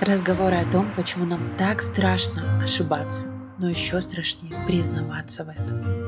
Разговоры 0.00 0.56
о 0.56 0.70
том, 0.70 0.92
почему 0.94 1.24
нам 1.24 1.40
так 1.58 1.82
страшно 1.82 2.62
ошибаться, 2.62 3.26
но 3.58 3.68
еще 3.68 4.00
страшнее 4.00 4.54
признаваться 4.66 5.44
в 5.44 5.48
этом. 5.48 6.05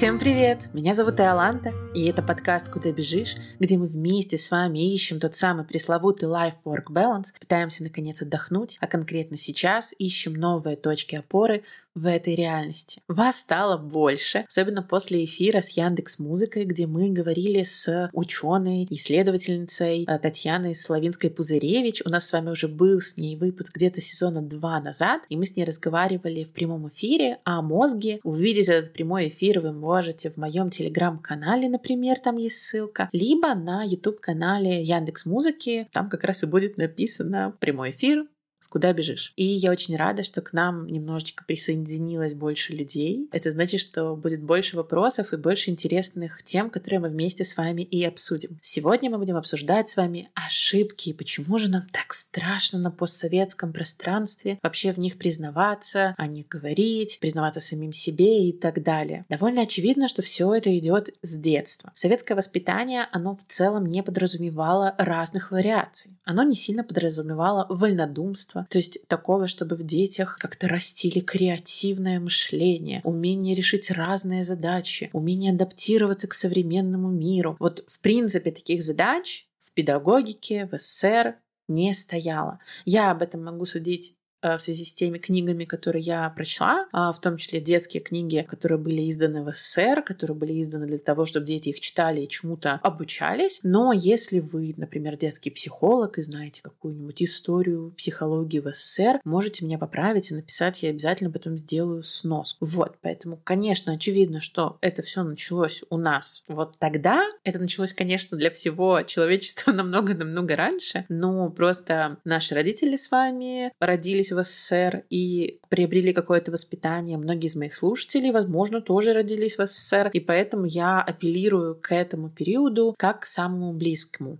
Всем 0.00 0.18
привет! 0.18 0.70
Меня 0.72 0.94
зовут 0.94 1.20
Иоланта, 1.20 1.74
и 1.94 2.06
это 2.06 2.22
подкаст 2.22 2.70
«Куда 2.70 2.90
бежишь?», 2.90 3.36
где 3.58 3.76
мы 3.76 3.86
вместе 3.86 4.38
с 4.38 4.50
вами 4.50 4.94
ищем 4.94 5.20
тот 5.20 5.36
самый 5.36 5.66
пресловутый 5.66 6.26
life-work 6.26 6.86
balance, 6.90 7.38
пытаемся 7.38 7.82
наконец 7.82 8.22
отдохнуть, 8.22 8.78
а 8.80 8.86
конкретно 8.86 9.36
сейчас 9.36 9.92
ищем 9.98 10.32
новые 10.32 10.78
точки 10.78 11.16
опоры 11.16 11.64
в 11.94 12.06
этой 12.06 12.34
реальности. 12.34 13.02
Вас 13.08 13.40
стало 13.40 13.76
больше, 13.76 14.44
особенно 14.48 14.82
после 14.82 15.24
эфира 15.24 15.60
с 15.60 15.70
Яндекс 15.70 16.18
Музыкой, 16.18 16.64
где 16.64 16.86
мы 16.86 17.10
говорили 17.10 17.62
с 17.62 18.10
ученой, 18.12 18.86
исследовательницей 18.90 20.04
э, 20.04 20.18
Татьяной 20.18 20.74
Славинской-Пузыревич. 20.74 22.02
У 22.04 22.10
нас 22.10 22.28
с 22.28 22.32
вами 22.32 22.50
уже 22.50 22.68
был 22.68 23.00
с 23.00 23.16
ней 23.16 23.36
выпуск 23.36 23.74
где-то 23.74 24.00
сезона 24.00 24.42
два 24.42 24.80
назад, 24.80 25.22
и 25.28 25.36
мы 25.36 25.44
с 25.44 25.56
ней 25.56 25.64
разговаривали 25.64 26.44
в 26.44 26.52
прямом 26.52 26.88
эфире 26.88 27.38
о 27.44 27.62
мозге. 27.62 28.20
Увидеть 28.22 28.68
этот 28.68 28.92
прямой 28.92 29.28
эфир 29.28 29.60
вы 29.60 29.72
можете 29.72 30.30
в 30.30 30.36
моем 30.36 30.70
телеграм-канале, 30.70 31.68
например, 31.68 32.18
там 32.18 32.36
есть 32.36 32.58
ссылка, 32.58 33.08
либо 33.12 33.54
на 33.54 33.84
YouTube-канале 33.84 34.82
Яндекс 34.82 35.26
Музыки, 35.26 35.88
там 35.92 36.08
как 36.08 36.24
раз 36.24 36.42
и 36.42 36.46
будет 36.46 36.76
написано 36.76 37.54
прямой 37.60 37.90
эфир 37.90 38.26
с 38.60 38.68
куда 38.68 38.92
бежишь. 38.92 39.32
И 39.36 39.44
я 39.44 39.70
очень 39.70 39.96
рада, 39.96 40.22
что 40.22 40.42
к 40.42 40.52
нам 40.52 40.86
немножечко 40.86 41.44
присоединилось 41.44 42.34
больше 42.34 42.72
людей. 42.72 43.28
Это 43.32 43.50
значит, 43.50 43.80
что 43.80 44.14
будет 44.14 44.42
больше 44.42 44.76
вопросов 44.76 45.32
и 45.32 45.36
больше 45.36 45.70
интересных 45.70 46.42
тем, 46.42 46.70
которые 46.70 47.00
мы 47.00 47.08
вместе 47.08 47.44
с 47.44 47.56
вами 47.56 47.82
и 47.82 48.04
обсудим. 48.04 48.58
Сегодня 48.60 49.10
мы 49.10 49.18
будем 49.18 49.36
обсуждать 49.36 49.88
с 49.88 49.96
вами 49.96 50.28
ошибки 50.34 51.08
и 51.08 51.14
почему 51.14 51.58
же 51.58 51.70
нам 51.70 51.86
так 51.92 52.12
страшно 52.12 52.78
на 52.78 52.90
постсоветском 52.90 53.72
пространстве 53.72 54.58
вообще 54.62 54.92
в 54.92 54.98
них 54.98 55.18
признаваться, 55.18 56.14
о 56.18 56.26
них 56.26 56.46
говорить, 56.48 57.18
признаваться 57.20 57.60
самим 57.60 57.92
себе 57.92 58.48
и 58.48 58.52
так 58.52 58.82
далее. 58.82 59.24
Довольно 59.28 59.62
очевидно, 59.62 60.06
что 60.06 60.22
все 60.22 60.54
это 60.54 60.76
идет 60.76 61.10
с 61.22 61.36
детства. 61.38 61.92
Советское 61.94 62.34
воспитание, 62.34 63.06
оно 63.10 63.34
в 63.34 63.44
целом 63.44 63.86
не 63.86 64.02
подразумевало 64.02 64.94
разных 64.98 65.50
вариаций. 65.50 66.18
Оно 66.24 66.42
не 66.42 66.54
сильно 66.54 66.84
подразумевало 66.84 67.66
вольнодумство, 67.70 68.49
детства. 68.50 68.66
То 68.70 68.78
есть 68.78 69.06
такого, 69.06 69.46
чтобы 69.46 69.76
в 69.76 69.84
детях 69.84 70.36
как-то 70.38 70.68
растили 70.68 71.20
креативное 71.20 72.20
мышление, 72.20 73.00
умение 73.04 73.54
решить 73.54 73.90
разные 73.90 74.42
задачи, 74.42 75.10
умение 75.12 75.52
адаптироваться 75.52 76.28
к 76.28 76.34
современному 76.34 77.10
миру. 77.10 77.56
Вот 77.58 77.84
в 77.86 78.00
принципе 78.00 78.50
таких 78.50 78.82
задач 78.82 79.46
в 79.58 79.72
педагогике, 79.72 80.68
в 80.70 80.78
СССР 80.78 81.36
не 81.68 81.92
стояло. 81.94 82.58
Я 82.84 83.10
об 83.12 83.22
этом 83.22 83.44
могу 83.44 83.64
судить 83.64 84.16
в 84.42 84.58
связи 84.58 84.84
с 84.84 84.92
теми 84.92 85.18
книгами, 85.18 85.64
которые 85.64 86.02
я 86.02 86.28
прочла, 86.30 86.86
а, 86.92 87.12
в 87.12 87.20
том 87.20 87.36
числе 87.36 87.60
детские 87.60 88.02
книги, 88.02 88.46
которые 88.48 88.78
были 88.78 89.08
изданы 89.10 89.42
в 89.42 89.52
СССР, 89.52 90.02
которые 90.02 90.36
были 90.36 90.60
изданы 90.60 90.86
для 90.86 90.98
того, 90.98 91.24
чтобы 91.24 91.46
дети 91.46 91.70
их 91.70 91.80
читали 91.80 92.22
и 92.22 92.28
чему-то 92.28 92.80
обучались. 92.82 93.60
Но 93.62 93.92
если 93.92 94.40
вы, 94.40 94.74
например, 94.76 95.16
детский 95.16 95.50
психолог 95.50 96.18
и 96.18 96.22
знаете 96.22 96.62
какую-нибудь 96.62 97.22
историю 97.22 97.92
психологии 97.96 98.60
в 98.60 98.72
СССР, 98.72 99.20
можете 99.24 99.64
меня 99.64 99.78
поправить 99.78 100.30
и 100.30 100.34
написать, 100.34 100.82
я 100.82 100.90
обязательно 100.90 101.30
потом 101.30 101.58
сделаю 101.58 102.02
снос. 102.02 102.56
Вот, 102.60 102.96
поэтому, 103.02 103.38
конечно, 103.42 103.92
очевидно, 103.92 104.40
что 104.40 104.78
это 104.80 105.02
все 105.02 105.22
началось 105.22 105.82
у 105.90 105.96
нас 105.96 106.42
вот 106.48 106.78
тогда. 106.78 107.24
Это 107.44 107.58
началось, 107.58 107.92
конечно, 107.92 108.36
для 108.36 108.50
всего 108.50 109.02
человечества 109.02 109.72
намного-намного 109.80 110.56
раньше, 110.56 111.04
но 111.08 111.50
просто 111.50 112.18
наши 112.24 112.54
родители 112.54 112.96
с 112.96 113.10
вами 113.10 113.72
родились 113.80 114.29
родились 114.30 114.32
в 114.32 114.42
СССР 114.42 115.04
и 115.10 115.60
приобрели 115.68 116.12
какое-то 116.12 116.50
воспитание. 116.50 117.18
Многие 117.18 117.46
из 117.46 117.56
моих 117.56 117.74
слушателей, 117.74 118.30
возможно, 118.30 118.80
тоже 118.80 119.12
родились 119.12 119.58
в 119.58 119.66
СССР, 119.66 120.10
и 120.12 120.20
поэтому 120.20 120.66
я 120.66 121.00
апеллирую 121.00 121.76
к 121.80 121.94
этому 121.94 122.30
периоду 122.30 122.94
как 122.98 123.20
к 123.20 123.26
самому 123.26 123.72
близкому. 123.72 124.38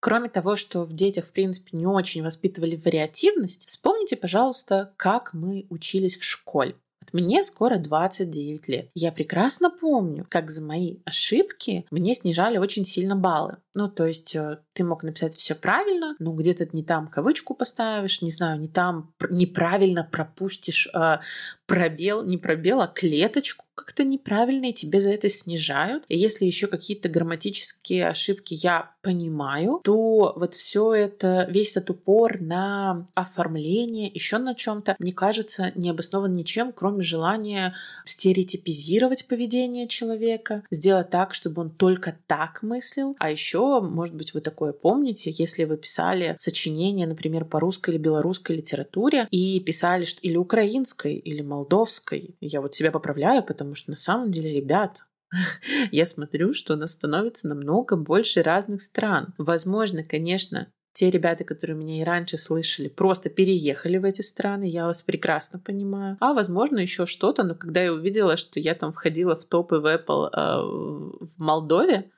Кроме 0.00 0.28
того, 0.28 0.54
что 0.54 0.84
в 0.84 0.92
детях, 0.92 1.26
в 1.26 1.32
принципе, 1.32 1.76
не 1.76 1.86
очень 1.86 2.22
воспитывали 2.22 2.76
вариативность, 2.76 3.66
вспомните, 3.66 4.16
пожалуйста, 4.16 4.92
как 4.96 5.34
мы 5.34 5.66
учились 5.70 6.16
в 6.16 6.24
школе. 6.24 6.76
Мне 7.12 7.42
скоро 7.42 7.78
29 7.78 8.68
лет. 8.68 8.90
Я 8.94 9.12
прекрасно 9.12 9.70
помню, 9.70 10.26
как 10.28 10.50
за 10.50 10.62
мои 10.62 10.96
ошибки 11.04 11.86
мне 11.90 12.14
снижали 12.14 12.58
очень 12.58 12.84
сильно 12.84 13.16
баллы. 13.16 13.56
Ну, 13.74 13.88
то 13.88 14.06
есть 14.06 14.36
э, 14.36 14.58
ты 14.78 14.84
мог 14.84 15.02
написать 15.02 15.34
все 15.34 15.56
правильно, 15.56 16.14
но 16.20 16.32
где-то 16.32 16.68
не 16.72 16.84
там 16.84 17.08
кавычку 17.08 17.52
поставишь, 17.54 18.22
не 18.22 18.30
знаю, 18.30 18.60
не 18.60 18.68
там 18.68 19.12
неправильно 19.28 20.04
пропустишь 20.04 20.88
э, 20.94 21.18
пробел, 21.66 22.22
не 22.22 22.38
пробел, 22.38 22.80
а 22.80 22.86
клеточку 22.86 23.66
как-то 23.74 24.02
неправильно, 24.02 24.66
и 24.66 24.72
тебе 24.72 24.98
за 24.98 25.12
это 25.12 25.28
снижают. 25.28 26.04
И 26.08 26.18
если 26.18 26.46
еще 26.46 26.66
какие-то 26.66 27.08
грамматические 27.08 28.08
ошибки 28.08 28.54
я 28.54 28.90
понимаю, 29.02 29.80
то 29.84 30.32
вот 30.34 30.54
все 30.54 30.94
это, 30.94 31.46
весь 31.48 31.76
этот 31.76 31.90
упор 31.90 32.40
на 32.40 33.06
оформление, 33.14 34.10
еще 34.12 34.38
на 34.38 34.54
чем-то, 34.54 34.96
мне 34.98 35.12
кажется, 35.12 35.70
не 35.76 35.90
обоснован 35.90 36.34
ничем, 36.34 36.72
кроме 36.72 37.02
желания 37.02 37.74
стереотипизировать 38.04 39.28
поведение 39.28 39.86
человека, 39.86 40.64
сделать 40.70 41.10
так, 41.10 41.34
чтобы 41.34 41.62
он 41.62 41.70
только 41.70 42.16
так 42.26 42.62
мыслил. 42.62 43.14
А 43.20 43.30
еще, 43.30 43.80
может 43.80 44.14
быть, 44.14 44.34
вы 44.34 44.40
такое 44.40 44.67
помните, 44.72 45.30
если 45.32 45.64
вы 45.64 45.76
писали 45.76 46.36
сочинение, 46.38 47.06
например, 47.06 47.44
по 47.44 47.60
русской 47.60 47.90
или 47.90 47.98
белорусской 47.98 48.56
литературе, 48.56 49.28
и 49.30 49.60
писали, 49.60 50.04
что 50.04 50.20
или 50.22 50.36
украинской, 50.36 51.14
или 51.14 51.42
молдовской. 51.42 52.36
Я 52.40 52.60
вот 52.60 52.74
себя 52.74 52.90
поправляю, 52.90 53.42
потому 53.42 53.74
что 53.74 53.90
на 53.90 53.96
самом 53.96 54.30
деле, 54.30 54.52
ребят, 54.52 55.04
я 55.92 56.06
смотрю, 56.06 56.54
что 56.54 56.74
у 56.74 56.76
нас 56.76 56.92
становится 56.92 57.48
намного 57.48 57.96
больше 57.96 58.42
разных 58.42 58.82
стран. 58.82 59.34
Возможно, 59.38 60.02
конечно, 60.02 60.68
те 60.98 61.10
ребята, 61.10 61.44
которые 61.44 61.76
меня 61.76 62.00
и 62.00 62.04
раньше 62.04 62.38
слышали, 62.38 62.88
просто 62.88 63.30
переехали 63.30 63.98
в 63.98 64.04
эти 64.04 64.20
страны, 64.20 64.64
я 64.64 64.86
вас 64.86 65.00
прекрасно 65.00 65.60
понимаю. 65.60 66.16
А 66.18 66.32
возможно 66.32 66.78
еще 66.78 67.06
что-то, 67.06 67.44
но 67.44 67.54
когда 67.54 67.82
я 67.82 67.92
увидела, 67.92 68.36
что 68.36 68.58
я 68.58 68.74
там 68.74 68.92
входила 68.92 69.36
в 69.36 69.44
топы 69.44 69.78
в 69.78 69.86
Apple 69.86 70.28
э, 70.32 70.60
в 70.62 71.38
Молдове, 71.38 72.10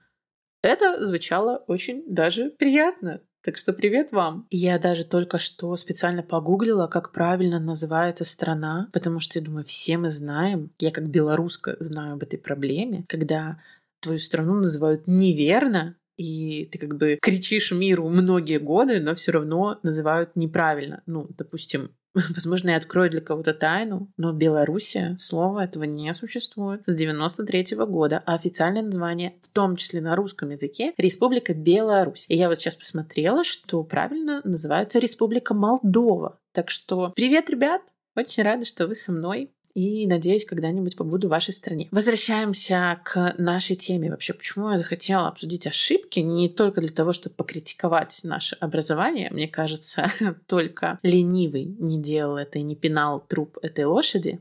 это 0.63 1.05
звучало 1.05 1.65
очень 1.67 2.05
даже 2.07 2.51
приятно. 2.51 3.21
Так 3.43 3.57
что 3.57 3.73
привет 3.73 4.13
вам. 4.13 4.47
Я 4.51 4.79
даже 4.79 5.05
только 5.05 5.39
что 5.39 5.75
специально 5.77 6.23
погуглила, 6.23 6.89
как 6.89 7.13
правильно 7.13 7.59
называется 7.59 8.27
страна, 8.27 8.91
потому 8.93 9.21
что 9.21 9.39
я 9.39 9.45
думаю, 9.45 9.65
все 9.65 9.97
мы 9.97 10.11
знаем, 10.11 10.71
я 10.79 10.91
как 10.91 11.09
белоруска 11.09 11.77
знаю 11.81 12.15
об 12.15 12.23
этой 12.23 12.39
проблеме, 12.39 13.07
когда 13.09 13.63
твою 14.01 14.19
страну 14.19 14.57
называют 14.57 15.07
неверно, 15.07 15.97
и 16.19 16.67
ты 16.67 16.77
как 16.79 16.99
бы 16.99 17.19
кричишь 17.21 17.73
миру 17.73 18.11
многие 18.11 18.59
годы, 18.59 19.01
но 19.01 19.15
все 19.15 19.33
равно 19.33 19.79
называют 19.83 20.37
неправильно. 20.37 21.03
Ну, 21.07 21.27
допустим, 21.31 21.93
Возможно, 22.35 22.71
я 22.71 22.77
открою 22.77 23.11
для 23.11 23.21
кого-то 23.21 23.55
тайну, 23.55 24.11
но 24.17 24.33
в 24.33 24.37
Беларуси 24.37 25.15
слова 25.17 25.65
этого 25.65 25.85
не 25.85 26.13
существует 26.15 26.83
с 26.87 26.95
93 26.95 27.77
-го 27.77 27.87
года, 27.87 28.23
а 28.27 28.35
официальное 28.35 28.83
название, 28.83 29.35
в 29.43 29.49
том 29.49 29.77
числе 29.77 30.01
на 30.01 30.17
русском 30.17 30.51
языке, 30.51 30.93
Республика 30.97 31.55
Беларусь. 31.55 32.27
И 32.29 32.37
я 32.37 32.49
вот 32.49 32.59
сейчас 32.59 32.75
посмотрела, 32.75 33.45
что 33.45 33.83
правильно 33.85 34.41
называется 34.45 34.99
Республика 34.99 35.55
Молдова. 35.55 36.39
Так 36.53 36.71
что 36.71 37.13
привет, 37.15 37.49
ребят! 37.49 37.83
Очень 38.17 38.43
рада, 38.43 38.65
что 38.65 38.89
вы 38.89 38.97
со 38.97 39.13
мной 39.13 39.53
и 39.75 40.07
надеюсь, 40.07 40.45
когда-нибудь 40.45 40.97
побуду 40.97 41.29
в 41.29 41.31
вашей 41.31 41.53
стране. 41.53 41.89
Возвращаемся 41.91 43.01
к 43.05 43.35
нашей 43.39 43.77
теме. 43.77 44.11
Вообще, 44.11 44.33
почему 44.33 44.71
я 44.71 44.79
захотела 44.79 45.29
обсудить 45.29 45.67
ошибки 45.67 46.21
не 46.21 46.49
только 46.49 46.81
для 46.81 46.91
того, 46.91 47.13
чтобы 47.13 47.35
покритиковать 47.35 48.21
наше 48.25 48.57
образование. 48.57 49.31
Мне 49.31 49.49
кажется, 49.49 50.11
только 50.47 50.99
ленивый 51.03 51.65
не 51.79 52.01
делал 52.01 52.37
это 52.37 52.59
и 52.59 52.63
не 52.63 52.77
пинал 52.77 53.21
труп 53.21 53.59
этой 53.63 53.85
лошади. 53.85 54.41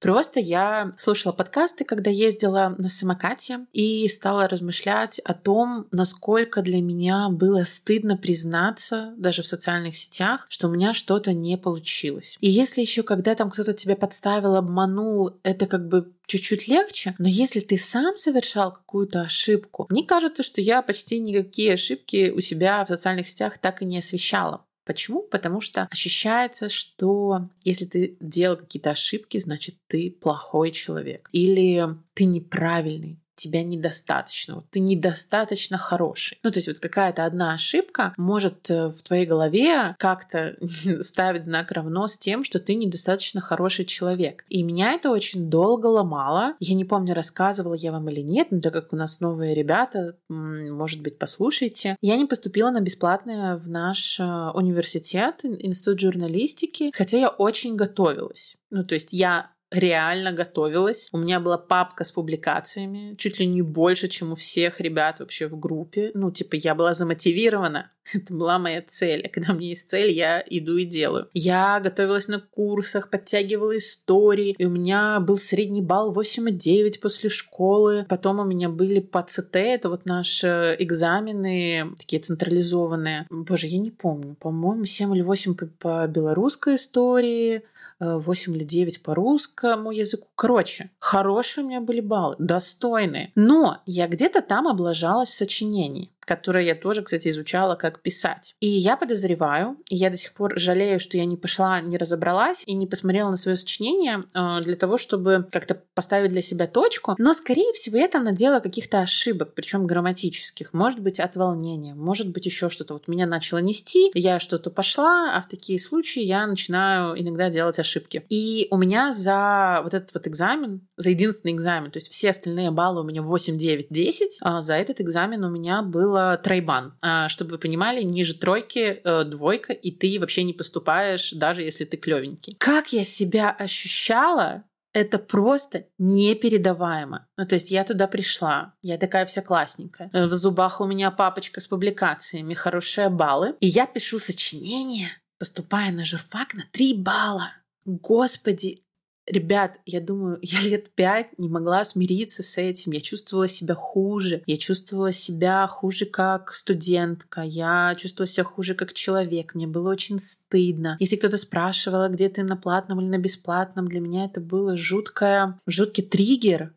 Просто 0.00 0.40
я 0.40 0.92
слушала 0.96 1.32
подкасты, 1.32 1.84
когда 1.84 2.10
ездила 2.10 2.74
на 2.78 2.88
самокате, 2.88 3.66
и 3.72 4.08
стала 4.08 4.48
размышлять 4.48 5.18
о 5.20 5.34
том, 5.34 5.86
насколько 5.90 6.62
для 6.62 6.80
меня 6.80 7.28
было 7.28 7.64
стыдно 7.64 8.16
признаться 8.16 9.12
даже 9.16 9.42
в 9.42 9.46
социальных 9.46 9.96
сетях, 9.96 10.46
что 10.48 10.68
у 10.68 10.70
меня 10.70 10.92
что-то 10.92 11.32
не 11.32 11.58
получилось. 11.58 12.36
И 12.40 12.48
если 12.48 12.80
еще 12.80 13.02
когда 13.02 13.34
там 13.34 13.50
кто-то 13.50 13.72
тебя 13.72 13.96
подставил 13.96 14.54
обманул, 14.60 15.38
это 15.42 15.66
как 15.66 15.88
бы 15.88 16.12
чуть-чуть 16.26 16.68
легче, 16.68 17.14
но 17.18 17.28
если 17.28 17.60
ты 17.60 17.76
сам 17.76 18.16
совершал 18.16 18.72
какую-то 18.72 19.22
ошибку, 19.22 19.86
мне 19.90 20.04
кажется, 20.04 20.42
что 20.42 20.60
я 20.60 20.82
почти 20.82 21.18
никакие 21.18 21.74
ошибки 21.74 22.30
у 22.30 22.40
себя 22.40 22.84
в 22.84 22.88
социальных 22.88 23.28
сетях 23.28 23.58
так 23.58 23.82
и 23.82 23.84
не 23.84 23.98
освещала. 23.98 24.64
Почему? 24.90 25.22
Потому 25.22 25.60
что 25.60 25.86
ощущается, 25.90 26.68
что 26.68 27.48
если 27.62 27.84
ты 27.84 28.16
делал 28.20 28.56
какие-то 28.56 28.90
ошибки, 28.90 29.38
значит 29.38 29.76
ты 29.86 30.10
плохой 30.10 30.72
человек. 30.72 31.28
Или 31.30 31.86
ты 32.14 32.24
неправильный 32.24 33.19
тебя 33.40 33.62
недостаточно, 33.62 34.56
вот 34.56 34.70
ты 34.70 34.80
недостаточно 34.80 35.78
хороший. 35.78 36.38
Ну, 36.42 36.50
то 36.50 36.58
есть 36.58 36.68
вот 36.68 36.78
какая-то 36.78 37.24
одна 37.24 37.54
ошибка 37.54 38.14
может 38.16 38.70
э, 38.70 38.88
в 38.88 39.02
твоей 39.02 39.26
голове 39.26 39.96
как-то 39.98 40.56
ставить 41.00 41.44
знак 41.44 41.70
равно 41.72 42.06
с 42.06 42.18
тем, 42.18 42.44
что 42.44 42.58
ты 42.58 42.74
недостаточно 42.74 43.40
хороший 43.40 43.84
человек. 43.84 44.44
И 44.48 44.62
меня 44.62 44.92
это 44.92 45.10
очень 45.10 45.48
долго 45.48 45.86
ломало. 45.86 46.54
Я 46.60 46.74
не 46.74 46.84
помню, 46.84 47.14
рассказывала 47.14 47.74
я 47.74 47.92
вам 47.92 48.08
или 48.10 48.20
нет, 48.20 48.48
но 48.50 48.60
так 48.60 48.72
как 48.72 48.92
у 48.92 48.96
нас 48.96 49.20
новые 49.20 49.54
ребята, 49.54 50.16
может 50.28 51.00
быть, 51.00 51.18
послушайте. 51.18 51.96
Я 52.00 52.16
не 52.16 52.26
поступила 52.26 52.70
на 52.70 52.80
бесплатное 52.80 53.56
в 53.56 53.68
наш 53.68 54.20
э, 54.20 54.24
университет, 54.54 55.40
институт 55.44 56.00
журналистики, 56.00 56.92
хотя 56.94 57.18
я 57.18 57.28
очень 57.28 57.76
готовилась. 57.76 58.56
Ну, 58.70 58.84
то 58.84 58.94
есть 58.94 59.12
я 59.12 59.50
реально 59.70 60.32
готовилась. 60.32 61.08
У 61.12 61.18
меня 61.18 61.40
была 61.40 61.58
папка 61.58 62.04
с 62.04 62.10
публикациями, 62.10 63.14
чуть 63.16 63.38
ли 63.38 63.46
не 63.46 63.62
больше, 63.62 64.08
чем 64.08 64.32
у 64.32 64.34
всех 64.34 64.80
ребят 64.80 65.20
вообще 65.20 65.46
в 65.46 65.58
группе. 65.58 66.10
Ну, 66.14 66.30
типа, 66.30 66.56
я 66.56 66.74
была 66.74 66.92
замотивирована. 66.92 67.90
Это 68.12 68.34
была 68.34 68.58
моя 68.58 68.82
цель. 68.82 69.26
А 69.26 69.28
когда 69.28 69.52
у 69.52 69.56
меня 69.56 69.68
есть 69.68 69.88
цель, 69.88 70.10
я 70.10 70.42
иду 70.48 70.76
и 70.76 70.84
делаю. 70.84 71.28
Я 71.32 71.80
готовилась 71.80 72.28
на 72.28 72.40
курсах, 72.40 73.10
подтягивала 73.10 73.76
истории. 73.76 74.54
И 74.58 74.64
у 74.64 74.70
меня 74.70 75.20
был 75.20 75.36
средний 75.36 75.82
балл 75.82 76.12
8,9 76.12 77.00
после 77.00 77.30
школы. 77.30 78.06
Потом 78.08 78.40
у 78.40 78.44
меня 78.44 78.68
были 78.68 79.00
по 79.00 79.22
ЦТ, 79.22 79.56
это 79.56 79.88
вот 79.88 80.06
наши 80.06 80.76
экзамены, 80.78 81.94
такие 81.98 82.20
централизованные. 82.20 83.26
Боже, 83.30 83.66
я 83.66 83.78
не 83.78 83.90
помню. 83.90 84.36
По-моему, 84.40 84.84
7 84.84 85.14
или 85.14 85.22
8 85.22 85.54
по, 85.54 85.66
по 85.66 86.06
белорусской 86.06 86.76
истории, 86.76 87.62
8 88.00 88.56
или 88.56 88.64
9 88.64 89.02
по 89.02 89.14
русскому 89.14 89.90
языку. 89.90 90.28
Короче, 90.34 90.90
хорошие 90.98 91.64
у 91.64 91.68
меня 91.68 91.80
были 91.80 92.00
баллы, 92.00 92.36
достойные. 92.38 93.32
Но 93.34 93.82
я 93.86 94.08
где-то 94.08 94.40
там 94.42 94.66
облажалась 94.66 95.30
в 95.30 95.34
сочинении 95.34 96.10
которое 96.24 96.64
я 96.64 96.74
тоже, 96.74 97.02
кстати, 97.02 97.28
изучала, 97.28 97.76
как 97.76 98.00
писать. 98.02 98.54
И 98.60 98.68
я 98.68 98.96
подозреваю, 98.96 99.76
и 99.88 99.96
я 99.96 100.10
до 100.10 100.16
сих 100.16 100.32
пор 100.32 100.58
жалею, 100.58 101.00
что 101.00 101.16
я 101.16 101.24
не 101.24 101.36
пошла, 101.36 101.80
не 101.80 101.96
разобралась 101.96 102.62
и 102.66 102.74
не 102.74 102.86
посмотрела 102.86 103.30
на 103.30 103.36
свое 103.36 103.56
сочинение 103.56 104.24
э, 104.34 104.60
для 104.62 104.76
того, 104.76 104.96
чтобы 104.96 105.46
как-то 105.50 105.82
поставить 105.94 106.32
для 106.32 106.42
себя 106.42 106.66
точку. 106.66 107.14
Но, 107.18 107.32
скорее 107.32 107.72
всего, 107.72 107.96
я 107.96 108.08
там 108.08 108.24
надела 108.24 108.60
каких-то 108.60 109.00
ошибок, 109.00 109.54
причем 109.54 109.86
грамматических. 109.86 110.72
Может 110.72 111.00
быть, 111.00 111.20
от 111.20 111.36
волнения, 111.36 111.94
может 111.94 112.30
быть, 112.30 112.46
еще 112.46 112.68
что-то. 112.70 112.94
Вот 112.94 113.08
меня 113.08 113.26
начало 113.26 113.58
нести, 113.58 114.10
я 114.14 114.38
что-то 114.38 114.70
пошла, 114.70 115.34
а 115.36 115.42
в 115.42 115.48
такие 115.48 115.78
случаи 115.78 116.22
я 116.22 116.46
начинаю 116.46 117.20
иногда 117.20 117.50
делать 117.50 117.78
ошибки. 117.78 118.24
И 118.28 118.68
у 118.70 118.76
меня 118.76 119.12
за 119.12 119.80
вот 119.82 119.94
этот 119.94 120.12
вот 120.14 120.26
экзамен, 120.26 120.86
за 120.96 121.10
единственный 121.10 121.52
экзамен, 121.52 121.90
то 121.90 121.98
есть 121.98 122.10
все 122.10 122.30
остальные 122.30 122.70
баллы 122.70 123.00
у 123.00 123.04
меня 123.04 123.22
8, 123.22 123.58
9, 123.58 123.86
10, 123.90 124.38
а 124.40 124.60
за 124.60 124.74
этот 124.74 125.00
экзамен 125.00 125.44
у 125.44 125.50
меня 125.50 125.82
было 125.82 126.09
было 126.10 126.36
тройбан. 126.36 126.94
А, 127.00 127.28
чтобы 127.28 127.52
вы 127.52 127.58
понимали, 127.58 128.02
ниже 128.02 128.34
тройки 128.34 129.00
э, 129.04 129.24
двойка, 129.24 129.72
и 129.72 129.90
ты 129.92 130.18
вообще 130.18 130.42
не 130.42 130.52
поступаешь, 130.52 131.32
даже 131.32 131.62
если 131.62 131.84
ты 131.84 131.96
клевенький. 131.96 132.56
Как 132.58 132.92
я 132.92 133.04
себя 133.04 133.50
ощущала, 133.50 134.64
это 134.92 135.18
просто 135.18 135.86
непередаваемо. 135.98 137.28
Ну, 137.36 137.46
то 137.46 137.54
есть 137.54 137.70
я 137.70 137.84
туда 137.84 138.08
пришла, 138.08 138.74
я 138.82 138.98
такая 138.98 139.24
вся 139.24 139.40
классненькая. 139.40 140.10
В 140.12 140.32
зубах 140.32 140.80
у 140.80 140.86
меня 140.86 141.12
папочка 141.12 141.60
с 141.60 141.68
публикациями, 141.68 142.54
хорошие 142.54 143.08
баллы. 143.08 143.54
И 143.60 143.68
я 143.68 143.86
пишу 143.86 144.18
сочинение, 144.18 145.10
поступая 145.38 145.92
на 145.92 146.04
журфак 146.04 146.54
на 146.54 146.64
3 146.72 146.94
балла. 146.94 147.52
Господи, 147.84 148.82
Ребят, 149.30 149.80
я 149.86 150.00
думаю, 150.00 150.38
я 150.42 150.60
лет 150.60 150.90
пять 150.90 151.38
не 151.38 151.48
могла 151.48 151.84
смириться 151.84 152.42
с 152.42 152.58
этим. 152.58 152.92
Я 152.92 153.00
чувствовала 153.00 153.46
себя 153.46 153.74
хуже. 153.74 154.42
Я 154.46 154.58
чувствовала 154.58 155.12
себя 155.12 155.66
хуже 155.68 156.06
как 156.06 156.52
студентка. 156.52 157.42
Я 157.42 157.94
чувствовала 157.96 158.26
себя 158.26 158.44
хуже 158.44 158.74
как 158.74 158.92
человек. 158.92 159.54
Мне 159.54 159.66
было 159.66 159.90
очень 159.90 160.18
стыдно. 160.18 160.96
Если 160.98 161.16
кто-то 161.16 161.36
спрашивал, 161.36 162.08
где 162.08 162.28
ты 162.28 162.42
на 162.42 162.56
платном 162.56 163.00
или 163.00 163.08
на 163.08 163.18
бесплатном, 163.18 163.88
для 163.88 164.00
меня 164.00 164.24
это 164.24 164.40
было 164.40 164.76
жуткое, 164.76 165.58
жуткий 165.66 166.02
триггер 166.02 166.74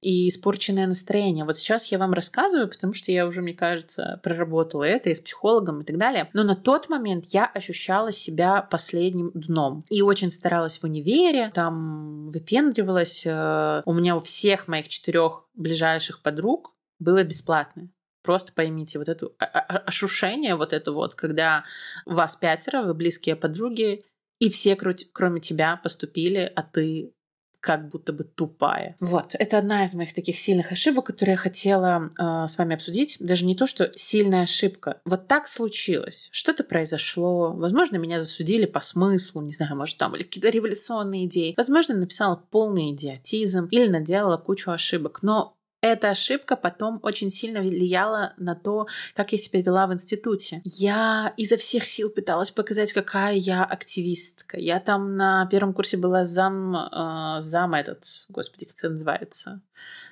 и 0.00 0.28
испорченное 0.28 0.86
настроение. 0.86 1.44
Вот 1.44 1.56
сейчас 1.58 1.92
я 1.92 1.98
вам 1.98 2.12
рассказываю, 2.12 2.68
потому 2.68 2.94
что 2.94 3.12
я 3.12 3.26
уже, 3.26 3.42
мне 3.42 3.54
кажется, 3.54 4.18
проработала 4.22 4.84
это 4.84 5.10
и 5.10 5.14
с 5.14 5.20
психологом 5.20 5.82
и 5.82 5.84
так 5.84 5.98
далее. 5.98 6.30
Но 6.32 6.42
на 6.42 6.56
тот 6.56 6.88
момент 6.88 7.26
я 7.26 7.46
ощущала 7.46 8.12
себя 8.12 8.62
последним 8.62 9.30
дном. 9.34 9.84
И 9.90 10.00
очень 10.02 10.30
старалась 10.30 10.78
в 10.78 10.84
универе, 10.84 11.50
там 11.54 12.28
выпендривалась. 12.30 13.24
Э, 13.26 13.82
у 13.84 13.92
меня 13.92 14.16
у 14.16 14.20
всех 14.20 14.68
моих 14.68 14.88
четырех 14.88 15.46
ближайших 15.54 16.22
подруг 16.22 16.72
было 16.98 17.22
бесплатное. 17.22 17.90
Просто 18.22 18.52
поймите 18.52 18.98
вот 18.98 19.08
это 19.08 19.28
ошушение, 19.38 20.54
вот 20.54 20.72
это 20.74 20.92
вот, 20.92 21.14
когда 21.14 21.64
вас 22.04 22.36
пятеро, 22.36 22.82
вы 22.82 22.92
близкие 22.92 23.34
подруги, 23.34 24.04
и 24.38 24.50
все, 24.50 24.76
кроме 24.76 25.40
тебя, 25.40 25.76
поступили, 25.82 26.50
а 26.54 26.62
ты 26.62 27.14
как 27.60 27.88
будто 27.88 28.12
бы 28.12 28.24
тупая. 28.24 28.96
Вот, 29.00 29.34
это 29.38 29.58
одна 29.58 29.84
из 29.84 29.94
моих 29.94 30.14
таких 30.14 30.38
сильных 30.38 30.72
ошибок, 30.72 31.06
которые 31.06 31.34
я 31.34 31.36
хотела 31.36 32.10
э, 32.18 32.46
с 32.46 32.58
вами 32.58 32.74
обсудить. 32.74 33.16
Даже 33.20 33.44
не 33.44 33.54
то, 33.54 33.66
что 33.66 33.90
сильная 33.94 34.42
ошибка. 34.42 35.00
Вот 35.04 35.28
так 35.28 35.46
случилось. 35.48 36.28
Что-то 36.32 36.64
произошло. 36.64 37.52
Возможно, 37.52 37.96
меня 37.96 38.20
засудили 38.20 38.66
по 38.66 38.80
смыслу. 38.80 39.42
Не 39.42 39.52
знаю, 39.52 39.76
может, 39.76 39.98
там 39.98 40.12
были 40.12 40.22
какие-то 40.22 40.48
революционные 40.48 41.26
идеи. 41.26 41.54
Возможно, 41.56 41.94
написала 41.94 42.36
полный 42.50 42.92
идиотизм 42.92 43.66
или 43.66 43.88
наделала 43.88 44.38
кучу 44.38 44.70
ошибок. 44.70 45.20
Но 45.22 45.56
эта 45.80 46.10
ошибка 46.10 46.56
потом 46.56 47.00
очень 47.02 47.30
сильно 47.30 47.60
влияла 47.60 48.34
на 48.36 48.54
то, 48.54 48.86
как 49.14 49.32
я 49.32 49.38
себя 49.38 49.62
вела 49.62 49.86
в 49.86 49.92
институте. 49.92 50.60
Я 50.64 51.32
изо 51.36 51.56
всех 51.56 51.84
сил 51.84 52.10
пыталась 52.10 52.50
показать, 52.50 52.92
какая 52.92 53.34
я 53.34 53.64
активистка. 53.64 54.58
Я 54.58 54.80
там 54.80 55.16
на 55.16 55.46
первом 55.46 55.72
курсе 55.72 55.96
была 55.96 56.26
зам, 56.26 56.76
э, 56.76 57.40
зам 57.40 57.74
этот, 57.74 58.04
господи, 58.28 58.66
как 58.66 58.78
это 58.78 58.90
называется? 58.90 59.60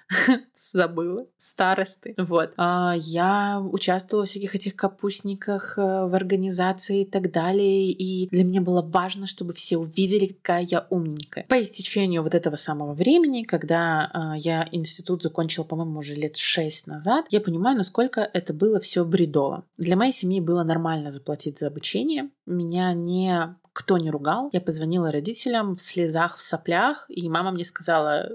забыла, 0.57 1.27
старосты. 1.37 2.15
Вот. 2.17 2.53
А, 2.57 2.95
я 2.97 3.61
участвовала 3.61 4.27
в 4.27 4.29
всяких 4.29 4.55
этих 4.55 4.77
капустниках 4.77 5.79
э, 5.79 5.81
в 5.83 6.15
организации 6.15 7.03
и 7.03 7.05
так 7.05 7.31
далее, 7.31 7.91
и 7.91 8.29
для 8.29 8.45
меня 8.45 8.61
было 8.61 8.83
важно, 8.83 9.27
чтобы 9.27 9.53
все 9.53 9.77
увидели, 9.77 10.27
какая 10.27 10.63
я 10.63 10.87
умненькая. 10.91 11.45
По 11.49 11.61
истечению 11.61 12.23
вот 12.23 12.35
этого 12.35 12.57
самого 12.57 12.95
времени, 12.95 13.43
когда 13.43 14.11
а, 14.13 14.37
я 14.37 14.69
институт 14.73 15.23
закончила, 15.23 15.65
по-моему, 15.65 15.99
уже 15.99 16.15
лет 16.15 16.37
шесть 16.37 16.87
назад, 16.87 17.27
я 17.31 17.41
понимаю, 17.41 17.77
насколько 17.77 18.21
это 18.21 18.53
было 18.53 18.81
все 18.81 19.05
бредово. 19.05 19.65
Для 19.77 19.97
моей 19.97 20.13
семьи 20.13 20.41
было 20.41 20.63
нормально 20.63 21.11
заплатить 21.11 21.59
за 21.59 21.69
обучение. 21.69 22.31
Меня 22.47 22.93
не 22.95 23.57
кто 23.73 23.97
не 23.97 24.11
ругал. 24.11 24.51
Я 24.53 24.61
позвонила 24.61 25.13
родителям 25.13 25.77
в 25.77 25.81
слезах, 25.81 26.37
в 26.37 26.41
соплях, 26.41 27.07
и 27.09 27.29
мама 27.29 27.53
мне 27.53 27.63
сказала, 27.63 28.29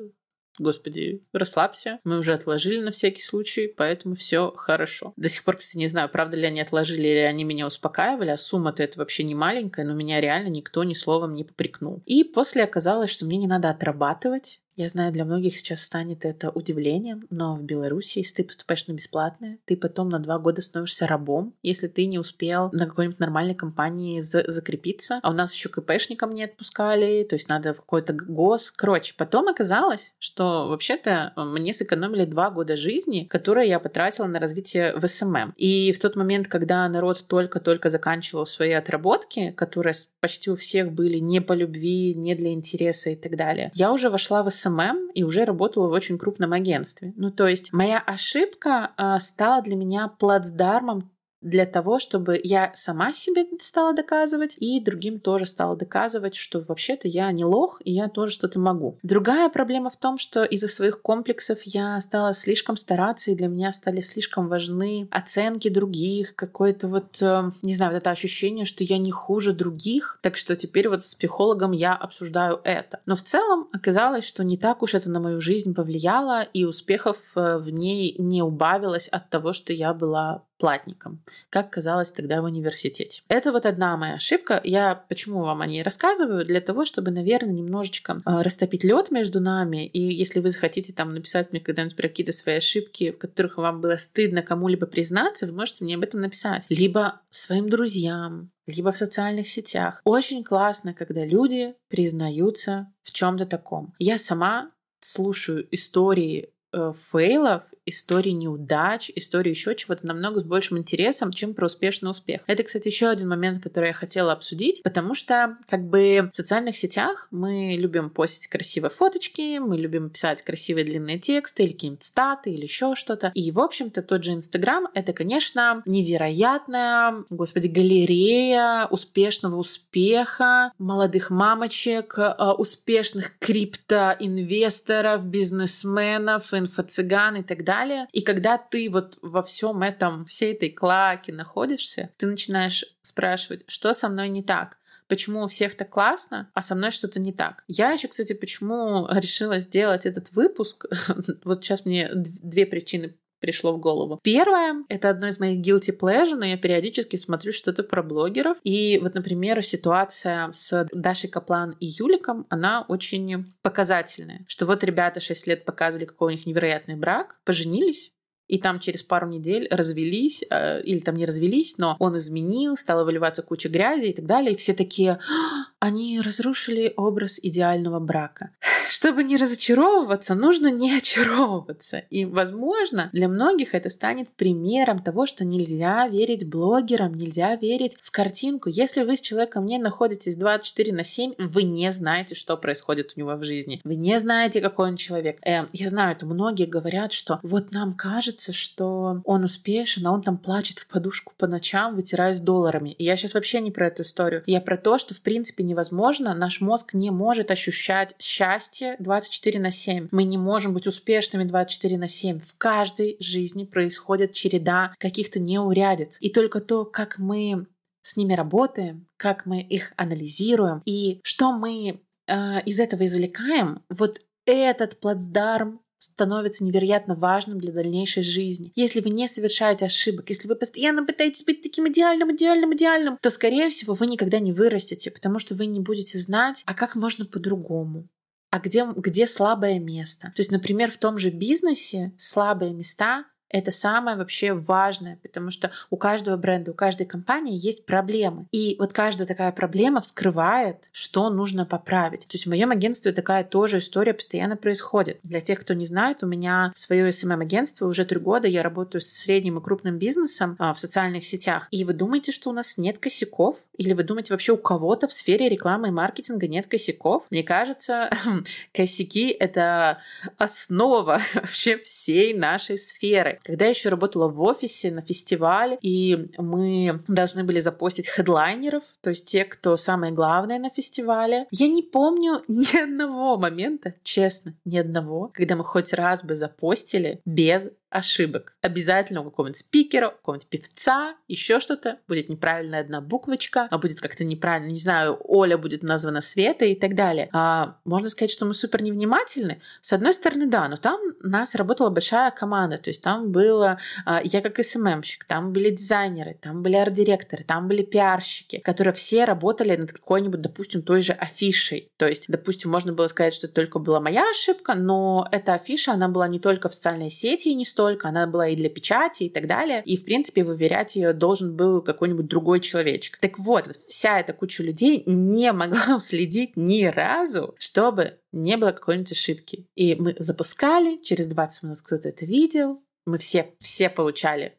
Господи, 0.59 1.23
расслабься. 1.33 1.99
Мы 2.03 2.19
уже 2.19 2.33
отложили 2.33 2.79
на 2.79 2.91
всякий 2.91 3.21
случай, 3.21 3.67
поэтому 3.67 4.15
все 4.15 4.51
хорошо. 4.55 5.13
До 5.17 5.29
сих 5.29 5.43
пор, 5.43 5.57
кстати, 5.57 5.77
не 5.77 5.87
знаю, 5.87 6.09
правда 6.09 6.37
ли 6.37 6.45
они 6.45 6.61
отложили 6.61 7.07
или 7.07 7.19
они 7.19 7.43
меня 7.43 7.65
успокаивали, 7.65 8.29
а 8.29 8.37
сумма-то 8.37 8.83
это 8.83 8.99
вообще 8.99 9.23
не 9.23 9.35
маленькая, 9.35 9.85
но 9.85 9.93
меня 9.93 10.21
реально 10.21 10.49
никто 10.49 10.83
ни 10.83 10.93
словом 10.93 11.31
не 11.31 11.43
попрекнул. 11.43 12.03
И 12.05 12.23
после 12.23 12.63
оказалось, 12.63 13.09
что 13.09 13.25
мне 13.25 13.37
не 13.37 13.47
надо 13.47 13.69
отрабатывать, 13.69 14.59
я 14.75 14.87
знаю, 14.87 15.11
для 15.11 15.25
многих 15.25 15.57
сейчас 15.57 15.83
станет 15.83 16.25
это 16.25 16.49
удивлением, 16.49 17.27
но 17.29 17.53
в 17.53 17.63
Беларуси, 17.63 18.19
если 18.19 18.37
ты 18.37 18.43
поступаешь 18.43 18.87
на 18.87 18.93
бесплатное, 18.93 19.59
ты 19.65 19.77
потом 19.77 20.09
на 20.09 20.19
два 20.19 20.39
года 20.39 20.61
становишься 20.61 21.05
рабом, 21.05 21.53
если 21.61 21.87
ты 21.87 22.05
не 22.07 22.17
успел 22.17 22.69
на 22.71 22.87
какой-нибудь 22.87 23.19
нормальной 23.19 23.55
компании 23.55 24.19
за 24.19 24.43
закрепиться. 24.47 25.19
А 25.21 25.29
у 25.29 25.33
нас 25.33 25.53
еще 25.53 25.69
КПшникам 25.69 26.33
не 26.33 26.43
отпускали, 26.43 27.23
то 27.23 27.35
есть 27.35 27.49
надо 27.49 27.73
в 27.73 27.77
какой-то 27.77 28.13
ГОС. 28.13 28.71
Короче, 28.71 29.13
потом 29.17 29.47
оказалось, 29.47 30.13
что 30.19 30.67
вообще-то 30.67 31.33
мне 31.35 31.73
сэкономили 31.73 32.25
два 32.25 32.49
года 32.49 32.75
жизни, 32.75 33.25
которые 33.25 33.69
я 33.69 33.79
потратила 33.79 34.25
на 34.25 34.39
развитие 34.39 34.95
в 34.95 35.07
SMM. 35.07 35.53
И 35.55 35.91
в 35.91 35.99
тот 35.99 36.15
момент, 36.15 36.47
когда 36.47 36.87
народ 36.89 37.23
только-только 37.27 37.89
заканчивал 37.89 38.45
свои 38.45 38.71
отработки, 38.71 39.51
которые 39.51 39.93
почти 40.19 40.49
у 40.49 40.55
всех 40.55 40.91
были 40.91 41.17
не 41.17 41.41
по 41.41 41.53
любви, 41.53 42.15
не 42.15 42.35
для 42.35 42.53
интереса 42.53 43.11
и 43.11 43.15
так 43.15 43.35
далее, 43.35 43.71
я 43.75 43.91
уже 43.91 44.09
вошла 44.09 44.43
в 44.43 44.49
SMM 44.49 44.62
SMM 44.63 45.11
и 45.13 45.23
уже 45.23 45.45
работала 45.45 45.87
в 45.87 45.91
очень 45.91 46.17
крупном 46.17 46.53
агентстве. 46.53 47.13
Ну, 47.15 47.31
то 47.31 47.47
есть 47.47 47.73
моя 47.73 47.99
ошибка 47.99 48.91
э, 48.97 49.19
стала 49.19 49.61
для 49.61 49.75
меня 49.75 50.07
плацдармом 50.07 51.09
для 51.43 51.65
того, 51.65 51.99
чтобы 51.99 52.39
я 52.43 52.71
сама 52.73 53.13
себе 53.13 53.45
стала 53.59 53.93
доказывать, 53.93 54.55
и 54.57 54.79
другим 54.79 55.19
тоже 55.19 55.45
стала 55.45 55.75
доказывать, 55.75 56.35
что 56.35 56.61
вообще-то 56.67 57.07
я 57.07 57.31
не 57.31 57.45
лох, 57.45 57.81
и 57.83 57.91
я 57.91 58.07
тоже 58.07 58.33
что-то 58.33 58.59
могу. 58.59 58.97
Другая 59.03 59.49
проблема 59.49 59.89
в 59.89 59.97
том, 59.97 60.17
что 60.17 60.43
из-за 60.43 60.67
своих 60.67 61.01
комплексов 61.01 61.59
я 61.63 61.99
стала 62.01 62.33
слишком 62.33 62.77
стараться, 62.77 63.31
и 63.31 63.35
для 63.35 63.47
меня 63.47 63.71
стали 63.71 64.01
слишком 64.01 64.47
важны 64.47 65.07
оценки 65.11 65.69
других, 65.69 66.35
какое-то 66.35 66.87
вот, 66.87 67.21
э, 67.21 67.51
не 67.61 67.75
знаю, 67.75 67.91
вот 67.91 67.97
это 67.97 68.09
ощущение, 68.09 68.65
что 68.65 68.83
я 68.83 68.97
не 68.97 69.11
хуже 69.11 69.53
других, 69.53 70.19
так 70.21 70.37
что 70.37 70.55
теперь 70.55 70.89
вот 70.89 71.05
с 71.05 71.15
психологом 71.15 71.71
я 71.71 71.93
обсуждаю 71.93 72.61
это. 72.63 73.01
Но 73.05 73.15
в 73.15 73.21
целом 73.21 73.67
оказалось, 73.73 74.23
что 74.23 74.43
не 74.43 74.57
так 74.57 74.81
уж 74.81 74.93
это 74.93 75.09
на 75.09 75.19
мою 75.19 75.41
жизнь 75.41 75.73
повлияло, 75.73 76.43
и 76.43 76.63
успехов 76.63 77.17
э, 77.35 77.57
в 77.57 77.69
ней 77.69 78.15
не 78.17 78.41
убавилось 78.41 79.07
от 79.09 79.29
того, 79.29 79.51
что 79.51 79.73
я 79.73 79.93
была 79.93 80.43
платником, 80.63 81.21
как 81.49 81.71
казалось 81.71 82.13
тогда 82.13 82.41
в 82.41 82.45
университете. 82.45 83.21
Это 83.27 83.51
вот 83.51 83.65
одна 83.65 83.97
моя 83.97 84.13
ошибка. 84.13 84.61
Я 84.63 84.95
почему 85.09 85.41
вам 85.41 85.59
о 85.59 85.67
ней 85.67 85.83
рассказываю? 85.83 86.45
Для 86.45 86.61
того, 86.61 86.85
чтобы, 86.85 87.11
наверное, 87.11 87.51
немножечко 87.51 88.13
э, 88.13 88.41
растопить 88.41 88.85
лед 88.85 89.11
между 89.11 89.41
нами. 89.41 89.85
И 89.85 89.99
если 89.99 90.39
вы 90.39 90.51
захотите 90.51 90.93
там 90.93 91.13
написать 91.13 91.51
мне 91.51 91.59
когда-нибудь 91.59 91.97
про 91.97 92.07
какие-то 92.07 92.31
свои 92.31 92.55
ошибки, 92.55 93.11
в 93.11 93.17
которых 93.17 93.57
вам 93.57 93.81
было 93.81 93.97
стыдно 93.97 94.41
кому-либо 94.41 94.85
признаться, 94.85 95.47
вы 95.47 95.51
можете 95.51 95.83
мне 95.83 95.95
об 95.95 96.03
этом 96.03 96.21
написать. 96.21 96.65
Либо 96.69 97.19
своим 97.29 97.69
друзьям, 97.69 98.49
либо 98.65 98.93
в 98.93 98.97
социальных 98.97 99.49
сетях. 99.49 99.99
Очень 100.05 100.45
классно, 100.45 100.93
когда 100.93 101.25
люди 101.25 101.75
признаются 101.89 102.87
в 103.01 103.11
чем-то 103.11 103.45
таком. 103.45 103.93
Я 103.99 104.17
сама 104.17 104.71
слушаю 105.01 105.67
истории 105.75 106.53
э, 106.71 106.93
фейлов 106.95 107.63
истории 107.85 108.31
неудач, 108.31 109.11
истории 109.15 109.49
еще 109.49 109.75
чего-то 109.75 110.05
намного 110.05 110.39
с 110.39 110.43
большим 110.43 110.77
интересом, 110.77 111.31
чем 111.31 111.53
про 111.53 111.65
успешный 111.65 112.09
успех. 112.09 112.41
Это, 112.47 112.63
кстати, 112.63 112.87
еще 112.87 113.09
один 113.09 113.29
момент, 113.29 113.61
который 113.61 113.87
я 113.87 113.93
хотела 113.93 114.31
обсудить, 114.31 114.81
потому 114.83 115.13
что 115.13 115.57
как 115.69 115.87
бы 115.87 116.29
в 116.31 116.35
социальных 116.35 116.77
сетях 116.77 117.27
мы 117.31 117.75
любим 117.77 118.09
постить 118.09 118.47
красивые 118.47 118.91
фоточки, 118.91 119.57
мы 119.59 119.77
любим 119.77 120.09
писать 120.09 120.41
красивые 120.41 120.85
длинные 120.85 121.19
тексты 121.19 121.63
или 121.63 121.73
какие-нибудь 121.73 122.03
статы 122.03 122.51
или 122.51 122.63
еще 122.63 122.95
что-то. 122.95 123.31
И, 123.35 123.51
в 123.51 123.59
общем-то, 123.59 124.01
тот 124.01 124.23
же 124.23 124.33
Инстаграм— 124.33 124.87
это, 124.93 125.13
конечно, 125.13 125.81
невероятная, 125.85 127.23
господи, 127.29 127.67
галерея 127.67 128.87
успешного 128.89 129.57
успеха, 129.57 130.71
молодых 130.77 131.29
мамочек, 131.29 132.15
а, 132.17 132.53
успешных 132.53 133.37
криптоинвесторов, 133.39 135.25
бизнесменов, 135.25 136.53
инфо-цыган 136.53 137.37
и 137.37 137.43
так 137.43 137.63
далее 137.63 137.72
далее. 137.75 138.07
И 138.11 138.21
когда 138.21 138.57
ты 138.57 138.89
вот 138.89 139.17
во 139.21 139.41
всем 139.41 139.81
этом, 139.81 140.25
всей 140.25 140.53
этой 140.53 140.69
клаке 140.69 141.33
находишься, 141.33 142.09
ты 142.17 142.27
начинаешь 142.27 142.85
спрашивать, 143.01 143.63
что 143.67 143.93
со 143.93 144.09
мной 144.09 144.29
не 144.29 144.43
так? 144.43 144.77
почему 145.07 145.43
у 145.43 145.47
всех 145.47 145.75
так 145.75 145.89
классно, 145.89 146.49
а 146.55 146.61
со 146.61 146.73
мной 146.73 146.89
что-то 146.89 147.19
не 147.19 147.33
так. 147.33 147.63
Я 147.67 147.91
еще, 147.91 148.07
кстати, 148.07 148.33
почему 148.33 149.07
решила 149.11 149.59
сделать 149.59 150.07
этот 150.07 150.31
выпуск, 150.31 150.85
вот 151.43 151.63
сейчас 151.63 151.85
мне 151.85 152.09
две 152.13 152.65
причины 152.65 153.15
пришло 153.43 153.73
в 153.73 153.79
голову. 153.79 154.21
Первое— 154.23 154.85
это 154.87 155.09
одно 155.09 155.27
из 155.27 155.37
моих 155.37 155.59
guilty 155.59 155.91
pleasure, 155.99 156.35
но 156.35 156.45
я 156.45 156.55
периодически 156.55 157.17
смотрю 157.17 157.51
что-то 157.51 157.83
про 157.83 158.01
блогеров. 158.01 158.57
И 158.63 158.97
вот, 158.99 159.15
например, 159.15 159.61
ситуация 159.61 160.49
с 160.53 160.87
Дашей 160.93 161.29
Каплан 161.29 161.75
и 161.81 161.87
Юликом, 161.87 162.45
она 162.47 162.85
очень 162.87 163.53
показательная. 163.61 164.45
Что 164.47 164.65
вот 164.65 164.81
ребята 164.85 165.19
6 165.19 165.47
лет 165.47 165.65
показывали, 165.65 166.05
какой 166.05 166.33
у 166.33 166.35
них 166.37 166.45
невероятный 166.45 166.95
брак, 166.95 167.35
поженились, 167.43 168.13
и 168.47 168.59
там 168.59 168.79
через 168.79 169.03
пару 169.03 169.27
недель 169.27 169.67
развелись, 169.71 170.43
э, 170.49 170.81
или 170.83 170.99
там 170.99 171.15
не 171.15 171.25
развелись, 171.25 171.77
но 171.77 171.95
он 171.99 172.17
изменил, 172.17 172.75
стала 172.77 173.03
выливаться 173.03 173.41
куча 173.41 173.67
грязи 173.67 174.07
и 174.07 174.13
так 174.13 174.25
далее. 174.25 174.53
И 174.53 174.55
все 174.55 174.73
такие, 174.73 175.11
«А, 175.11 175.65
они 175.83 176.21
разрушили 176.21 176.93
образ 176.95 177.41
идеального 177.43 177.99
брака. 177.99 178.51
Чтобы 178.87 179.25
не 179.25 179.35
разочаровываться, 179.35 180.33
нужно 180.33 180.67
не 180.71 180.95
очаровываться. 180.97 182.03
И, 182.09 182.23
возможно, 182.23 183.09
для 183.11 183.27
многих 183.27 183.75
это 183.75 183.89
станет 183.89 184.29
примером 184.29 185.03
того, 185.03 185.25
что 185.25 185.43
нельзя 185.43 186.07
верить 186.07 186.49
блогерам, 186.49 187.13
нельзя 187.13 187.57
верить 187.57 187.97
в 188.01 188.11
картинку. 188.11 188.69
Если 188.69 189.03
вы 189.03 189.17
с 189.17 189.21
человеком 189.21 189.65
не 189.65 189.77
находитесь 189.77 190.37
24 190.37 190.93
на 190.93 191.03
7, 191.03 191.33
вы 191.37 191.63
не 191.63 191.91
знаете, 191.91 192.33
что 192.33 192.55
происходит 192.55 193.11
у 193.17 193.19
него 193.19 193.35
в 193.35 193.43
жизни. 193.43 193.81
Вы 193.83 193.95
не 193.95 194.17
знаете, 194.19 194.61
какой 194.61 194.87
он 194.87 194.95
человек. 194.95 195.39
Э, 195.45 195.65
я 195.73 195.87
знаю, 195.89 196.15
это 196.15 196.25
многие 196.25 196.65
говорят, 196.65 197.11
что 197.11 197.41
вот 197.43 197.73
нам 197.73 197.93
кажется, 197.93 198.53
что 198.53 199.21
он 199.25 199.43
успешен, 199.43 200.07
а 200.07 200.13
он 200.13 200.21
там 200.21 200.37
плачет 200.37 200.79
в 200.79 200.87
подушку 200.87 201.33
по 201.37 201.45
ночам, 201.45 201.95
вытираясь 201.95 202.39
долларами. 202.39 202.91
И 202.91 203.03
я 203.03 203.17
сейчас 203.17 203.33
вообще 203.33 203.59
не 203.59 203.71
про 203.71 203.87
эту 203.87 204.03
историю. 204.03 204.43
Я 204.45 204.61
про 204.61 204.77
то, 204.77 204.97
что 204.97 205.13
в 205.13 205.19
принципе 205.19 205.72
невозможно, 205.73 206.33
наш 206.33 206.61
мозг 206.61 206.93
не 206.93 207.11
может 207.11 207.51
ощущать 207.51 208.15
счастье 208.19 208.95
24 208.99 209.59
на 209.59 209.71
7. 209.71 210.07
Мы 210.11 210.23
не 210.23 210.37
можем 210.37 210.73
быть 210.73 210.87
успешными 210.87 211.43
24 211.43 211.97
на 211.97 212.07
7. 212.07 212.39
В 212.39 212.55
каждой 212.57 213.17
жизни 213.19 213.65
происходит 213.65 214.33
череда 214.33 214.93
каких-то 214.99 215.39
неурядиц. 215.39 216.17
И 216.21 216.29
только 216.29 216.61
то, 216.61 216.85
как 216.85 217.17
мы 217.17 217.67
с 218.01 218.15
ними 218.15 218.33
работаем, 218.33 219.07
как 219.17 219.45
мы 219.45 219.61
их 219.61 219.93
анализируем 219.97 220.81
и 220.85 221.19
что 221.23 221.51
мы 221.51 222.01
э, 222.27 222.61
из 222.65 222.79
этого 222.79 223.05
извлекаем, 223.05 223.81
вот 223.89 224.19
этот 224.45 224.99
плацдарм 224.99 225.81
становится 226.03 226.63
невероятно 226.63 227.15
важным 227.15 227.59
для 227.59 227.71
дальнейшей 227.71 228.23
жизни. 228.23 228.71
Если 228.75 228.99
вы 228.99 229.09
не 229.09 229.27
совершаете 229.27 229.85
ошибок, 229.85 230.29
если 230.29 230.47
вы 230.47 230.55
постоянно 230.55 231.05
пытаетесь 231.05 231.43
быть 231.43 231.61
таким 231.61 231.87
идеальным, 231.87 232.35
идеальным, 232.35 232.75
идеальным, 232.75 233.17
то, 233.21 233.29
скорее 233.29 233.69
всего, 233.69 233.93
вы 233.93 234.07
никогда 234.07 234.39
не 234.39 234.51
вырастете, 234.51 235.11
потому 235.11 235.39
что 235.39 235.55
вы 235.55 235.65
не 235.65 235.79
будете 235.79 236.19
знать, 236.19 236.63
а 236.65 236.73
как 236.73 236.95
можно 236.95 237.25
по-другому 237.25 238.09
а 238.49 238.59
где, 238.59 238.85
где 238.95 239.25
слабое 239.25 239.79
место. 239.79 240.27
То 240.35 240.41
есть, 240.41 240.51
например, 240.51 240.91
в 240.91 240.99
том 240.99 241.17
же 241.17 241.31
бизнесе 241.31 242.13
слабые 242.19 242.71
места 242.71 243.25
это 243.53 243.71
самое 243.71 244.17
вообще 244.17 244.53
важное, 244.53 245.17
потому 245.21 245.51
что 245.51 245.71
у 245.89 245.95
каждого 245.95 246.35
бренда, 246.35 246.71
у 246.71 246.73
каждой 246.73 247.05
компании 247.05 247.57
есть 247.57 247.85
проблемы. 247.85 248.47
И 248.51 248.75
вот 248.79 248.91
каждая 248.93 249.27
такая 249.27 249.51
проблема 249.51 250.01
вскрывает, 250.01 250.77
что 250.91 251.29
нужно 251.29 251.65
поправить. 251.65 252.21
То 252.21 252.33
есть 252.33 252.45
в 252.45 252.49
моем 252.49 252.71
агентстве 252.71 253.13
такая 253.13 253.43
тоже 253.43 253.77
история 253.77 254.13
постоянно 254.13 254.57
происходит. 254.57 255.19
Для 255.23 255.39
тех, 255.39 255.61
кто 255.61 255.75
не 255.75 255.85
знает, 255.85 256.23
у 256.23 256.27
меня 256.27 256.71
свое 256.75 257.09
SMM-агентство, 257.09 257.87
уже 257.87 258.05
три 258.05 258.19
года 258.19 258.47
я 258.47 258.63
работаю 258.63 259.01
с 259.01 259.07
средним 259.07 259.59
и 259.59 259.61
крупным 259.61 259.99
бизнесом 259.99 260.55
а, 260.57 260.73
в 260.73 260.79
социальных 260.79 261.23
сетях. 261.23 261.67
И 261.69 261.85
вы 261.85 261.93
думаете, 261.93 262.31
что 262.31 262.49
у 262.49 262.53
нас 262.53 262.77
нет 262.77 262.97
косяков? 262.97 263.57
Или 263.77 263.93
вы 263.93 264.03
думаете, 264.03 264.33
вообще 264.33 264.53
у 264.53 264.57
кого-то 264.57 265.07
в 265.07 265.13
сфере 265.13 265.47
рекламы 265.47 265.89
и 265.89 265.91
маркетинга 265.91 266.47
нет 266.47 266.65
косяков? 266.65 267.25
Мне 267.29 267.43
кажется, 267.43 268.09
косяки— 268.73 269.27
это 269.39 269.99
основа 270.39 271.21
вообще 271.35 271.77
всей 271.77 272.33
нашей 272.33 272.79
сферы. 272.79 273.39
Когда 273.43 273.65
я 273.65 273.69
еще 273.69 273.89
работала 273.89 274.27
в 274.27 274.41
офисе 274.41 274.91
на 274.91 275.01
фестивале, 275.01 275.77
и 275.81 276.29
мы 276.37 277.01
должны 277.07 277.43
были 277.43 277.59
запостить 277.59 278.07
хедлайнеров, 278.07 278.83
то 279.01 279.09
есть 279.09 279.25
те, 279.25 279.45
кто 279.45 279.75
самое 279.77 280.13
главное 280.13 280.59
на 280.59 280.69
фестивале. 280.69 281.47
Я 281.51 281.67
не 281.67 281.83
помню 281.83 282.43
ни 282.47 282.77
одного 282.81 283.37
момента, 283.37 283.95
честно, 284.03 284.55
ни 284.65 284.77
одного, 284.77 285.29
когда 285.33 285.55
мы 285.55 285.63
хоть 285.63 285.93
раз 285.93 286.23
бы 286.23 286.35
запостили 286.35 287.21
без 287.25 287.69
ошибок. 287.93 288.55
Обязательно 288.61 289.21
у 289.21 289.25
какого-нибудь 289.25 289.59
спикера, 289.59 290.07
у 290.09 290.11
какого-нибудь 290.11 290.47
певца, 290.47 291.15
еще 291.27 291.59
что-то. 291.59 291.99
Будет 292.07 292.29
неправильная 292.29 292.81
одна 292.81 293.01
буквочка, 293.01 293.67
а 293.69 293.77
будет 293.77 294.01
как-то 294.01 294.23
неправильно, 294.23 294.71
не 294.71 294.79
знаю, 294.79 295.17
Оля 295.23 295.57
будет 295.57 295.83
названа 295.83 296.21
Света 296.21 296.65
и 296.65 296.75
так 296.75 296.95
далее. 296.95 297.29
А, 297.31 297.77
можно 297.85 298.09
сказать, 298.09 298.31
что 298.31 298.45
мы 298.45 298.53
супер 298.53 298.81
невнимательны. 298.81 299.61
С 299.79 299.93
одной 299.93 300.13
стороны, 300.13 300.47
да, 300.47 300.67
но 300.67 300.77
там 300.77 300.99
у 301.23 301.27
нас 301.27 301.55
работала 301.55 301.89
большая 301.89 302.31
команда, 302.31 302.77
то 302.77 302.89
есть 302.89 303.03
там 303.03 303.31
было, 303.31 303.79
а, 304.05 304.21
я 304.23 304.41
как 304.41 304.63
СММщик, 304.63 305.25
там 305.25 305.53
были 305.53 305.69
дизайнеры, 305.69 306.37
там 306.41 306.63
были 306.63 306.75
арт-директоры, 306.75 307.43
там 307.43 307.67
были 307.67 307.83
пиарщики, 307.83 308.57
которые 308.59 308.93
все 308.93 309.25
работали 309.25 309.75
над 309.75 309.91
какой-нибудь, 309.93 310.41
допустим, 310.41 310.81
той 310.81 311.01
же 311.01 311.13
афишей. 311.13 311.89
То 311.97 312.07
есть, 312.07 312.25
допустим, 312.27 312.71
можно 312.71 312.93
было 312.93 313.07
сказать, 313.07 313.33
что 313.33 313.47
только 313.47 313.77
была 313.79 313.99
моя 313.99 314.23
ошибка, 314.31 314.73
но 314.73 315.27
эта 315.31 315.53
афиша, 315.53 315.93
она 315.93 316.07
была 316.07 316.27
не 316.27 316.39
только 316.39 316.69
в 316.69 316.73
социальной 316.73 317.09
сети 317.09 317.49
и 317.49 317.55
не 317.55 317.65
столько 317.65 317.82
только, 317.83 318.07
она 318.07 318.27
была 318.27 318.47
и 318.47 318.55
для 318.55 318.69
печати 318.69 319.23
и 319.23 319.29
так 319.29 319.45
далее. 319.45 319.83
И, 319.83 319.97
в 319.97 320.05
принципе, 320.05 320.45
выверять 320.45 320.95
ее 320.95 321.11
должен 321.11 321.53
был 321.53 321.81
какой-нибудь 321.81 322.27
другой 322.27 322.61
человечек. 322.61 323.17
Так 323.17 323.37
вот, 323.37 323.67
вот 323.67 323.75
вся 323.75 324.21
эта 324.21 324.31
куча 324.31 324.63
людей 324.63 325.03
не 325.05 325.51
могла 325.51 325.95
уследить 325.97 326.55
ни 326.55 326.85
разу, 326.85 327.55
чтобы 327.59 328.19
не 328.31 328.55
было 328.55 328.71
какой-нибудь 328.71 329.11
ошибки. 329.11 329.67
И 329.75 329.95
мы 329.95 330.15
запускали, 330.17 330.97
через 331.03 331.27
20 331.27 331.63
минут 331.63 331.81
кто-то 331.81 332.07
это 332.07 332.25
видел, 332.25 332.81
мы 333.05 333.17
все, 333.17 333.53
все 333.59 333.89
получали 333.89 334.57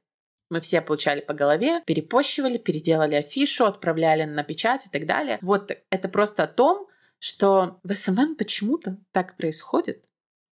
мы 0.50 0.60
все 0.60 0.82
получали 0.82 1.20
по 1.20 1.32
голове, 1.32 1.82
перепощивали, 1.86 2.58
переделали 2.58 3.16
афишу, 3.16 3.64
отправляли 3.64 4.24
на 4.24 4.44
печать 4.44 4.86
и 4.86 4.90
так 4.90 5.06
далее. 5.06 5.38
Вот 5.40 5.72
это 5.90 6.08
просто 6.08 6.44
о 6.44 6.46
том, 6.46 6.86
что 7.18 7.80
в 7.82 7.94
SMM 7.94 8.36
почему-то 8.36 8.98
так 9.10 9.36
происходит, 9.38 10.04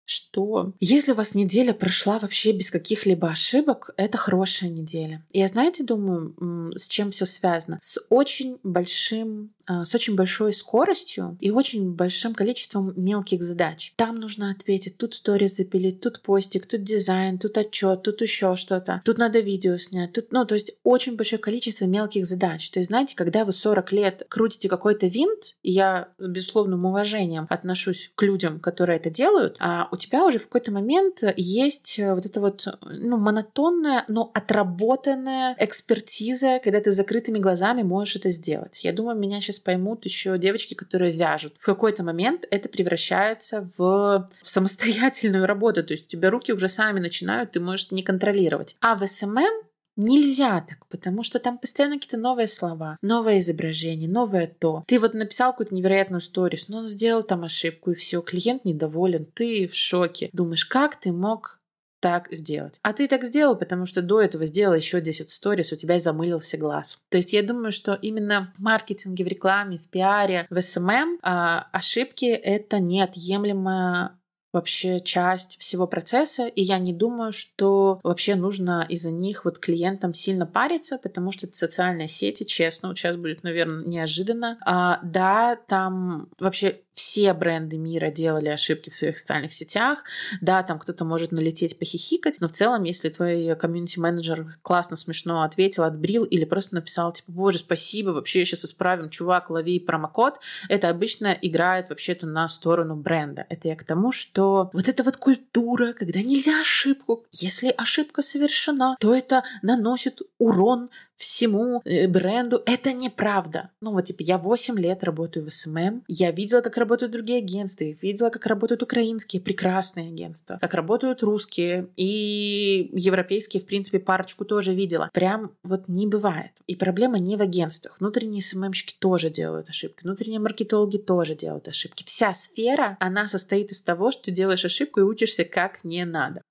что 0.05 0.73
если 0.81 1.13
у 1.13 1.15
вас 1.15 1.35
неделя 1.35 1.73
прошла 1.73 2.19
вообще 2.19 2.53
без 2.53 2.71
каких-либо 2.71 3.29
ошибок, 3.29 3.91
это 3.97 4.19
хорошая 4.19 4.71
неделя. 4.71 5.25
Я, 5.33 5.49
знаете, 5.49 5.85
думаю, 5.85 6.73
с 6.77 6.89
чем 6.89 7.11
все 7.11 7.27
связано? 7.27 7.79
С 7.81 8.01
очень 8.11 8.59
большим 8.63 9.53
с 9.85 9.95
очень 9.95 10.15
большой 10.15 10.53
скоростью 10.53 11.37
и 11.41 11.51
очень 11.51 11.93
большим 11.93 12.35
количеством 12.35 12.93
мелких 12.97 13.43
задач. 13.43 13.93
Там 13.97 14.21
нужно 14.21 14.51
ответить, 14.51 14.97
тут 14.97 15.15
сторис 15.15 15.57
запилить, 15.57 16.01
тут 16.01 16.23
постик, 16.23 16.67
тут 16.67 16.83
дизайн, 16.83 17.39
тут 17.39 17.57
отчет, 17.59 18.03
тут 18.03 18.21
еще 18.21 18.57
что-то, 18.57 19.03
тут 19.05 19.19
надо 19.19 19.41
видео 19.41 19.77
снять, 19.77 20.13
тут, 20.13 20.33
ну, 20.33 20.45
то 20.45 20.55
есть 20.55 20.77
очень 20.83 21.17
большое 21.17 21.41
количество 21.41 21.85
мелких 21.85 22.25
задач. 22.27 22.71
То 22.71 22.79
есть, 22.79 22.89
знаете, 22.89 23.17
когда 23.17 23.45
вы 23.45 23.53
40 23.53 23.93
лет 23.93 24.23
крутите 24.29 24.69
какой-то 24.69 25.07
винт, 25.07 25.55
и 25.63 25.73
я 25.73 26.09
с 26.19 26.29
безусловным 26.29 26.85
уважением 26.85 27.47
отношусь 27.51 28.11
к 28.15 28.23
людям, 28.23 28.61
которые 28.61 28.99
это 28.99 29.11
делают, 29.11 29.57
а 29.61 29.89
у 29.91 29.97
тебя 29.97 30.25
уже 30.25 30.39
в 30.39 30.45
какой-то 30.45 30.73
момент 30.73 31.23
есть 31.37 31.99
вот 31.99 32.27
эта 32.27 32.41
вот, 32.41 32.67
ну, 32.83 33.17
монотонная, 33.17 34.05
но 34.09 34.31
отработанная 34.35 35.57
экспертиза, 35.59 36.61
когда 36.63 36.81
ты 36.81 36.91
закрытыми 36.91 37.39
глазами 37.39 37.83
можешь 37.83 38.17
это 38.17 38.31
сделать. 38.31 38.85
Я 38.85 38.93
думаю, 38.93 39.19
меня 39.19 39.41
сейчас 39.41 39.59
поймут 39.63 40.05
еще 40.05 40.39
девочки, 40.39 40.75
которые 40.75 41.13
вяжут. 41.13 41.55
В 41.59 41.65
какой-то 41.65 42.03
момент 42.03 42.47
это 42.51 42.69
превращается 42.69 43.71
в 43.77 44.29
самостоятельную 44.43 45.47
работу. 45.47 45.85
То 45.85 45.93
есть 45.93 46.07
у 46.07 46.09
тебя 46.09 46.31
руки 46.31 46.53
уже 46.53 46.69
сами 46.69 47.01
начинают, 47.01 47.53
ты 47.53 47.61
можешь 47.61 47.91
не 47.91 48.03
контролировать. 48.03 48.77
А 48.81 48.95
в 48.97 49.07
SMM 49.07 49.63
Нельзя 49.97 50.65
так, 50.67 50.87
потому 50.87 51.23
что 51.23 51.39
там 51.39 51.59
постоянно 51.59 51.97
какие-то 51.97 52.17
новые 52.17 52.47
слова, 52.47 52.97
новое 53.03 53.41
изображение, 53.41 54.09
новое 54.09 54.47
то. 54.47 54.85
Ты 54.87 54.99
вот 54.99 55.13
написал 55.13 55.53
какую-то 55.53 55.75
невероятную 55.75 56.23
сторис, 56.23 56.69
но 56.69 56.79
он 56.79 56.87
сделал 56.87 57.23
там 57.23 57.45
ошибку, 57.45 57.91
и 57.91 57.95
все, 57.95 58.23
клиент 58.23 58.65
недоволен, 58.65 59.27
ты 59.27 59.69
в 59.69 59.75
шоке. 59.75 60.31
Думаешь, 60.33 60.65
как 60.65 60.99
ты 60.99 61.13
мог 61.13 61.61
так 62.03 62.27
сделать. 62.33 62.81
А 62.83 62.93
ты 62.93 63.07
так 63.07 63.25
сделал, 63.25 63.55
потому 63.55 63.87
что 63.87 64.03
до 64.03 64.21
этого 64.21 64.45
сделал 64.45 64.75
еще 64.75 65.01
10 65.01 65.31
сторис, 65.31 65.73
у 65.73 65.77
тебя 65.77 66.01
замылился 66.01 66.59
глаз. 66.59 66.99
То 67.09 67.17
есть 67.17 67.33
я 67.33 67.45
думаю, 67.45 67.71
что 67.71 67.95
именно 67.95 68.53
в 68.59 68.61
маркетинге, 68.61 69.25
в 69.25 69.29
рекламе, 69.29 69.79
в 69.79 69.89
пиаре, 69.89 70.47
в 70.51 70.61
SMM 70.61 70.91
эм 70.91 70.93
эм, 70.93 71.19
а, 71.23 71.69
ошибки— 71.73 72.25
это 72.27 72.81
неотъемлемая 72.81 74.19
вообще 74.53 75.01
часть 75.01 75.59
всего 75.59 75.87
процесса, 75.87 76.47
и 76.47 76.63
я 76.63 76.79
не 76.79 76.93
думаю, 76.93 77.33
что 77.33 78.01
вообще 78.03 78.35
нужно 78.35 78.85
из-за 78.89 79.11
них 79.11 79.45
вот 79.45 79.59
клиентам 79.59 80.13
сильно 80.13 80.45
париться, 80.45 80.99
потому 80.99 81.33
что 81.33 81.47
это 81.47 81.57
социальные 81.57 82.09
сети, 82.09 82.45
честно, 82.45 82.95
сейчас 82.95 83.17
будет, 83.17 83.43
наверное, 83.43 83.85
неожиданно. 83.85 84.59
А, 84.65 85.01
да, 85.03 85.57
там 85.69 86.29
вообще 86.39 86.81
все 86.95 87.33
бренды 87.33 87.79
мира 87.79 88.11
делали 88.11 88.49
ошибки 88.49 88.91
в 88.91 88.95
своих 88.95 89.19
социальных 89.19 89.53
сетях. 89.53 90.05
Да, 90.41 90.63
там 90.63 90.79
кто-то 90.79 91.05
может 91.05 91.33
налететь, 91.33 91.79
похихикать, 91.79 92.41
но 92.41 92.49
в 92.49 92.53
целом, 92.53 92.85
если 92.85 93.09
твой 93.09 93.57
комьюнити-менеджер 93.57 94.59
классно, 94.63 94.97
смешно 94.97 95.43
ответил, 95.43 95.85
отбрил 95.85 96.25
или 96.25 96.45
просто 96.45 96.75
написал, 96.75 97.13
типа, 97.13 97.33
боже, 97.33 97.59
спасибо, 97.59 98.11
вообще 98.11 98.45
сейчас 98.45 98.65
исправим, 98.65 99.11
чувак, 99.11 99.51
лови 99.51 99.79
промокод, 99.81 100.39
это 100.69 100.89
обычно 100.89 101.37
играет 101.41 101.89
вообще-то 101.89 102.27
на 102.27 102.49
сторону 102.49 102.97
бренда. 102.97 103.47
Это 103.49 103.69
я 103.69 103.77
к 103.77 103.85
тому, 103.85 104.13
что 104.13 104.71
вот 104.73 104.89
эта 104.89 105.03
вот 105.03 105.17
культура, 105.17 105.93
когда 105.93 106.21
нельзя 106.21 106.61
ошибку, 106.61 107.25
если 107.33 107.69
ошибка 107.77 108.23
совершена, 108.23 108.97
то 109.01 109.15
это 109.15 109.45
наносит 109.63 110.21
урон 110.39 110.91
всему 111.23 111.81
э, 111.85 112.09
бренду. 112.09 112.63
Это 112.67 112.93
неправда. 112.93 113.71
Ну 113.81 113.93
вот, 113.93 114.07
типа, 114.07 114.23
я 114.23 114.39
8 114.39 114.79
лет 114.79 115.05
работаю 115.05 115.47
в 115.47 115.53
SMM, 115.53 116.03
я 116.09 116.33
видела, 116.33 116.61
как 116.61 116.77
работают 116.77 117.13
другие 117.13 117.39
агентства, 117.39 117.85
видела, 117.85 118.29
как 118.31 118.45
работают 118.47 118.83
украинские 118.83 119.41
прекрасные 119.41 120.09
агентства, 120.09 120.59
как 120.61 120.75
работают 120.75 121.23
русские 121.23 121.89
и 121.97 122.91
европейские, 122.93 123.63
в 123.63 123.67
принципе, 123.67 124.01
парочку 124.01 124.45
тоже 124.45 124.75
видела. 124.75 125.11
Прям 125.13 125.53
вот 125.63 125.87
не 125.87 126.09
бывает. 126.09 126.51
И 126.67 126.75
проблема 126.75 127.19
не 127.19 127.37
в 127.37 127.41
агентствах. 127.41 127.97
Внутренние 128.01 128.43
SMM 128.43 128.59
щики 128.59 128.97
тоже 128.99 129.31
делают 129.31 129.69
ошибки, 129.69 130.03
внутренние 130.03 130.41
маркетологи 130.41 130.99
тоже 130.99 131.37
делают 131.37 131.69
ошибки. 131.69 132.03
Вся 132.05 132.33
сфера, 132.35 132.97
она 132.99 133.29
состоит 133.29 133.71
из 133.71 133.81
того, 133.81 134.11
что 134.11 134.33
делаешь 134.33 134.65
ошибку 134.65 135.01
и 135.01 135.05
учишься, 135.05 135.45
как 135.45 135.85
не 135.85 136.05
надо. 136.05 136.43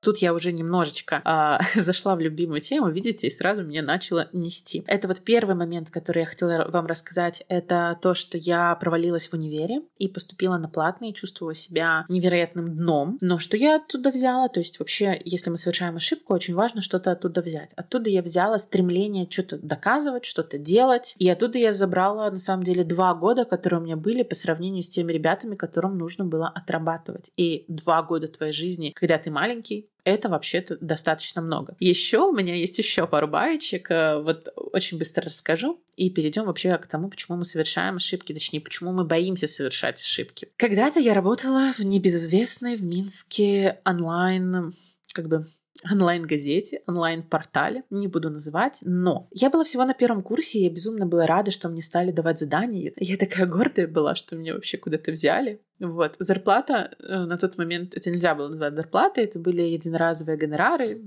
Тут 0.00 0.18
я 0.18 0.32
уже 0.32 0.52
немножечко 0.52 1.20
а, 1.24 1.60
зашла 1.74 2.14
в 2.14 2.20
любимую 2.20 2.60
тему, 2.60 2.88
видите, 2.88 3.26
и 3.26 3.30
сразу 3.30 3.64
меня 3.64 3.82
начало 3.82 4.28
нести. 4.32 4.84
Это 4.86 5.08
вот 5.08 5.20
первый 5.20 5.54
момент, 5.54 5.90
который 5.90 6.20
я 6.20 6.26
хотела 6.26 6.68
вам 6.68 6.86
рассказать, 6.86 7.44
это 7.48 7.98
то, 8.00 8.14
что 8.14 8.38
я 8.38 8.74
провалилась 8.76 9.28
в 9.28 9.34
универе 9.34 9.82
и 9.98 10.08
поступила 10.08 10.56
на 10.56 10.68
платный, 10.68 11.12
чувствовала 11.12 11.54
себя 11.54 12.04
невероятным 12.08 12.76
дном. 12.76 13.18
Но 13.20 13.38
что 13.38 13.56
я 13.56 13.76
оттуда 13.76 14.10
взяла? 14.10 14.48
То 14.48 14.60
есть 14.60 14.78
вообще, 14.78 15.20
если 15.24 15.50
мы 15.50 15.56
совершаем 15.56 15.96
ошибку, 15.96 16.34
очень 16.34 16.54
важно 16.54 16.80
что-то 16.80 17.12
оттуда 17.12 17.42
взять. 17.42 17.70
Оттуда 17.76 18.10
я 18.10 18.22
взяла 18.22 18.58
стремление 18.58 19.26
что-то 19.28 19.58
доказывать, 19.58 20.24
что-то 20.24 20.58
делать. 20.58 21.14
И 21.18 21.28
оттуда 21.28 21.58
я 21.58 21.72
забрала, 21.72 22.30
на 22.30 22.38
самом 22.38 22.62
деле, 22.62 22.84
два 22.84 23.14
года, 23.14 23.44
которые 23.44 23.80
у 23.80 23.84
меня 23.84 23.96
были 23.96 24.22
по 24.22 24.34
сравнению 24.34 24.82
с 24.82 24.88
теми 24.88 25.12
ребятами, 25.12 25.56
которым 25.56 25.98
нужно 25.98 26.24
было 26.24 26.48
отрабатывать. 26.48 27.32
И 27.36 27.64
два 27.68 28.02
года 28.02 28.28
твоей 28.28 28.52
жизни, 28.52 28.92
когда 28.94 29.18
ты 29.18 29.30
маленький, 29.30 29.88
это 30.08 30.28
вообще-то 30.28 30.76
достаточно 30.80 31.42
много. 31.42 31.76
Еще 31.80 32.18
у 32.18 32.32
меня 32.32 32.54
есть 32.54 32.78
еще 32.78 33.06
пару 33.06 33.28
баечек, 33.28 33.90
э, 33.90 34.20
вот 34.20 34.48
очень 34.56 34.98
быстро 34.98 35.24
расскажу, 35.24 35.80
и 35.96 36.10
перейдем 36.10 36.44
вообще 36.44 36.76
к 36.78 36.86
тому, 36.86 37.08
почему 37.08 37.36
мы 37.36 37.44
совершаем 37.44 37.96
ошибки, 37.96 38.32
точнее, 38.32 38.60
почему 38.60 38.92
мы 38.92 39.04
боимся 39.04 39.46
совершать 39.46 40.00
ошибки. 40.00 40.48
Когда-то 40.56 41.00
я 41.00 41.14
работала 41.14 41.72
в 41.72 41.80
небезызвестной 41.80 42.76
в 42.76 42.82
Минске 42.82 43.80
онлайн, 43.84 44.74
как 45.12 45.28
бы 45.28 45.46
онлайн-газете, 45.84 46.82
онлайн-портале, 46.86 47.84
не 47.90 48.08
буду 48.08 48.30
называть, 48.30 48.80
но 48.82 49.28
я 49.30 49.50
была 49.50 49.64
всего 49.64 49.84
на 49.84 49.94
первом 49.94 50.22
курсе, 50.22 50.58
и 50.58 50.64
я 50.64 50.70
безумно 50.70 51.06
была 51.06 51.26
рада, 51.26 51.50
что 51.50 51.68
мне 51.68 51.82
стали 51.82 52.10
давать 52.10 52.38
задания. 52.38 52.92
Я 52.96 53.16
такая 53.16 53.46
гордая 53.46 53.86
была, 53.86 54.14
что 54.14 54.36
меня 54.36 54.54
вообще 54.54 54.76
куда-то 54.78 55.12
взяли. 55.12 55.60
Вот. 55.78 56.16
Зарплата 56.18 56.96
э, 56.98 57.24
на 57.24 57.38
тот 57.38 57.56
момент, 57.56 57.94
это 57.94 58.10
нельзя 58.10 58.34
было 58.34 58.48
назвать 58.48 58.74
зарплатой, 58.74 59.24
это 59.24 59.38
были 59.38 59.62
единоразовые 59.62 60.36
гонорары, 60.36 61.02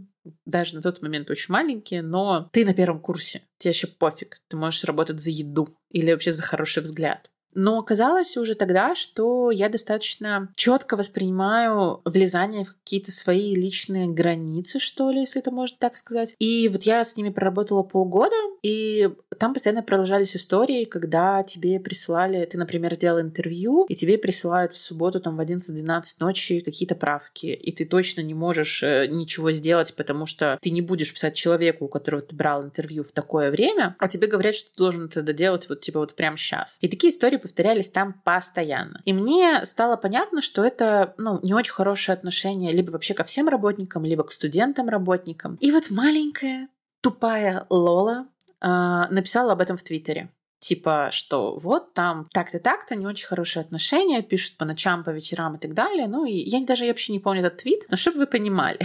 даже 0.45 0.75
на 0.75 0.81
тот 0.81 1.01
момент 1.01 1.29
очень 1.29 1.51
маленькие, 1.51 2.01
но 2.01 2.49
ты 2.53 2.65
на 2.65 2.73
первом 2.73 2.99
курсе, 2.99 3.41
тебе 3.57 3.71
еще 3.71 3.87
пофиг, 3.87 4.41
ты 4.47 4.55
можешь 4.55 4.83
работать 4.85 5.19
за 5.19 5.31
еду 5.31 5.75
или 5.89 6.11
вообще 6.11 6.31
за 6.31 6.43
хороший 6.43 6.83
взгляд. 6.83 7.29
Но 7.53 7.79
оказалось 7.79 8.37
уже 8.37 8.55
тогда, 8.55 8.95
что 8.95 9.51
я 9.51 9.69
достаточно 9.69 10.49
четко 10.55 10.95
воспринимаю 10.95 12.01
влезание 12.05 12.65
в 12.65 12.73
какие-то 12.73 13.11
свои 13.11 13.55
личные 13.55 14.07
границы, 14.07 14.79
что 14.79 15.11
ли, 15.11 15.21
если 15.21 15.41
это 15.41 15.51
можно 15.51 15.77
так 15.79 15.97
сказать. 15.97 16.35
И 16.39 16.67
вот 16.69 16.83
я 16.83 17.03
с 17.03 17.17
ними 17.17 17.29
проработала 17.29 17.83
полгода, 17.83 18.35
и 18.63 19.09
там 19.37 19.53
постоянно 19.53 19.83
продолжались 19.83 20.35
истории, 20.35 20.85
когда 20.85 21.43
тебе 21.43 21.79
присылали, 21.79 22.45
ты, 22.45 22.57
например, 22.57 22.93
сделал 22.93 23.19
интервью, 23.19 23.85
и 23.89 23.95
тебе 23.95 24.17
присылают 24.17 24.73
в 24.73 24.77
субботу 24.77 25.19
там 25.19 25.37
в 25.37 25.39
11-12 25.39 26.03
ночи 26.19 26.61
какие-то 26.61 26.95
правки, 26.95 27.47
и 27.47 27.71
ты 27.71 27.85
точно 27.85 28.21
не 28.21 28.33
можешь 28.33 28.83
э, 28.83 29.07
ничего 29.07 29.51
сделать, 29.51 29.95
потому 29.95 30.25
что 30.25 30.57
ты 30.61 30.69
не 30.69 30.81
будешь 30.81 31.13
писать 31.13 31.35
человеку, 31.35 31.85
у 31.85 31.87
которого 31.87 32.21
ты 32.21 32.35
брал 32.35 32.63
интервью 32.63 33.03
в 33.03 33.11
такое 33.11 33.51
время, 33.51 33.95
а 33.99 34.07
тебе 34.07 34.27
говорят, 34.27 34.55
что 34.55 34.69
ты 34.69 34.77
должен 34.77 35.05
это 35.05 35.21
доделать 35.21 35.67
вот 35.69 35.81
типа 35.81 35.99
вот 35.99 36.15
прямо 36.15 36.37
сейчас. 36.37 36.77
И 36.81 36.87
такие 36.87 37.11
истории 37.11 37.37
повторялись 37.41 37.89
там 37.89 38.13
постоянно. 38.23 39.01
И 39.05 39.13
мне 39.13 39.65
стало 39.65 39.95
понятно, 39.97 40.41
что 40.41 40.63
это, 40.63 41.13
ну, 41.17 41.39
не 41.41 41.53
очень 41.53 41.73
хорошее 41.73 42.15
отношение 42.15 42.71
либо 42.71 42.91
вообще 42.91 43.13
ко 43.13 43.23
всем 43.23 43.47
работникам, 43.47 44.05
либо 44.05 44.23
к 44.23 44.31
студентам-работникам. 44.31 45.55
И 45.55 45.71
вот 45.71 45.89
маленькая 45.89 46.67
тупая 47.01 47.65
Лола 47.69 48.27
э, 48.61 48.67
написала 48.67 49.53
об 49.53 49.61
этом 49.61 49.77
в 49.77 49.83
Твиттере. 49.83 50.29
Типа, 50.59 51.09
что 51.11 51.57
вот 51.57 51.93
там 51.93 52.29
так-то 52.31 52.59
так-то, 52.59 52.95
не 52.95 53.07
очень 53.07 53.25
хорошие 53.25 53.61
отношения, 53.61 54.21
пишут 54.21 54.57
по 54.57 54.65
ночам, 54.65 55.03
по 55.03 55.09
вечерам 55.09 55.55
и 55.55 55.59
так 55.59 55.73
далее. 55.73 56.07
Ну, 56.07 56.25
и 56.25 56.33
я 56.33 56.63
даже 56.63 56.85
вообще 56.85 57.13
не 57.13 57.19
помню 57.19 57.39
этот 57.39 57.57
твит, 57.57 57.85
но 57.89 57.97
чтобы 57.97 58.19
вы 58.19 58.27
понимали, 58.27 58.79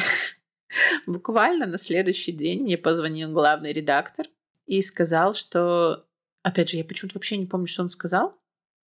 буквально 1.07 1.67
на 1.67 1.77
следующий 1.77 2.33
день 2.33 2.63
мне 2.63 2.79
позвонил 2.79 3.31
главный 3.31 3.75
редактор 3.75 4.27
и 4.65 4.81
сказал, 4.81 5.35
что 5.35 6.07
Опять 6.47 6.71
же, 6.71 6.77
я 6.77 6.85
почему-то 6.85 7.17
вообще 7.17 7.37
не 7.39 7.47
помню, 7.47 7.67
что 7.67 7.83
он 7.83 7.91
сказал 7.91 8.39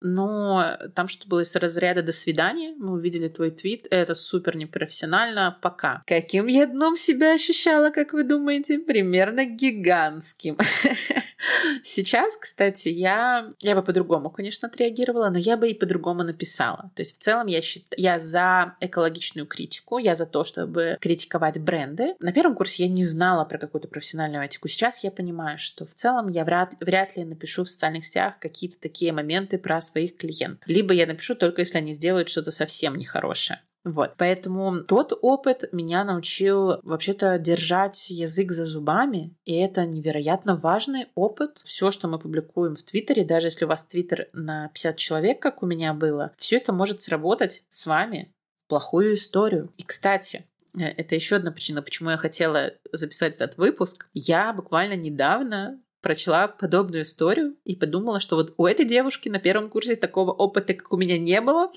но 0.00 0.76
там 0.94 1.08
что 1.08 1.28
было 1.28 1.40
из 1.40 1.54
разряда 1.56 2.02
«до 2.02 2.12
свидания», 2.12 2.74
мы 2.78 2.92
увидели 2.92 3.28
твой 3.28 3.50
твит, 3.50 3.87
это 3.90 4.14
супер 4.14 4.56
непрофессионально, 4.56 5.58
пока. 5.61 6.02
Каким 6.06 6.46
я 6.46 6.66
дном 6.66 6.96
себя 6.96 7.34
ощущала, 7.34 7.90
как 7.90 8.12
вы 8.12 8.24
думаете? 8.24 8.78
Примерно 8.78 9.44
гигантским. 9.44 10.58
Сейчас, 11.82 12.37
кстати, 12.37 12.88
я, 12.88 13.52
я 13.61 13.74
бы 13.74 13.82
по-другому, 13.82 14.30
конечно, 14.30 14.68
отреагировала, 14.68 15.30
но 15.30 15.38
я 15.38 15.56
бы 15.56 15.70
и 15.70 15.74
по-другому 15.74 16.22
написала. 16.22 16.90
То 16.94 17.02
есть 17.02 17.16
в 17.16 17.22
целом 17.22 17.46
я, 17.46 17.61
считаю, 17.61 18.00
я 18.00 18.18
за 18.18 18.76
экологичную 18.80 19.46
критику, 19.46 19.98
я 19.98 20.14
за 20.14 20.26
то, 20.26 20.44
чтобы 20.44 20.98
критиковать 21.00 21.61
бренды. 21.61 22.14
На 22.20 22.32
первом 22.32 22.54
курсе 22.54 22.84
я 22.84 22.88
не 22.88 23.04
знала 23.04 23.44
про 23.44 23.58
какую-то 23.58 23.88
профессиональную 23.88 24.44
этику. 24.44 24.68
Сейчас 24.68 25.04
я 25.04 25.11
понимаю, 25.11 25.58
что 25.58 25.87
в 25.87 25.94
целом 25.94 26.28
я 26.28 26.44
вряд, 26.44 26.74
вряд 26.80 27.16
ли 27.16 27.24
напишу 27.24 27.64
в 27.64 27.70
социальных 27.70 28.04
сетях 28.04 28.38
какие-то 28.40 28.80
такие 28.80 29.12
моменты 29.12 29.58
про 29.58 29.76
своих 29.88 30.16
клиентов. 30.16 30.68
Либо 30.68 30.94
я 30.94 31.07
напишу 31.07 31.35
только 31.35 31.62
если 31.62 31.79
они 31.79 31.92
сделают 31.92 32.29
что-то 32.29 32.51
совсем 32.51 32.96
нехорошее. 32.96 33.61
Вот. 33.85 34.14
Поэтому 34.16 34.81
тот 34.81 35.16
опыт 35.22 35.64
меня 35.72 36.05
научил 36.05 36.81
вообще-то 36.83 37.38
держать 37.38 38.11
язык 38.11 38.53
за 38.53 38.64
зубами, 38.64 39.35
и 39.44 39.55
это 39.57 39.87
невероятно 39.87 40.57
важный 40.57 41.07
опыт. 41.14 41.61
Все, 41.64 41.90
что 41.90 42.09
мы 42.09 42.18
публикуем 42.18 42.74
в 42.74 42.83
Твиттере, 42.83 43.24
даже 43.24 43.46
если 43.46 43.64
у 43.64 43.68
вас 43.68 43.87
Твиттер 43.87 44.29
на 44.33 44.68
50 44.68 44.96
человек, 44.96 45.40
как 45.40 45.62
у 45.62 45.66
меня 45.66 45.94
было, 45.94 46.33
все 46.37 46.57
это 46.57 46.72
может 46.72 47.01
сработать 47.01 47.64
с 47.68 47.87
вами 47.87 48.35
в 48.66 48.68
плохую 48.68 49.14
историю. 49.14 49.72
И, 49.79 49.85
кстати, 49.85 50.44
э, 50.77 50.83
это 50.83 51.14
еще 51.14 51.37
одна 51.37 51.51
причина, 51.53 51.81
почему 51.81 52.11
я 52.11 52.16
хотела 52.16 52.72
записать 52.92 53.37
этот 53.37 53.57
выпуск. 53.57 54.09
Я 54.12 54.53
буквально 54.53 54.94
недавно 54.94 55.81
прочла 56.00 56.48
подобную 56.48 57.02
историю 57.02 57.56
и 57.64 57.74
подумала, 57.74 58.20
что 58.20 58.37
вот 58.37 58.54
у 58.56 58.66
этой 58.66 58.84
девушки 58.84 59.28
на 59.28 59.38
первом 59.38 59.68
курсе 59.68 59.96
такого 59.96 60.32
опыта, 60.32 60.74
как 60.74 60.92
у 60.92 60.96
меня, 60.96 61.18
не 61.18 61.40
было, 61.40 61.70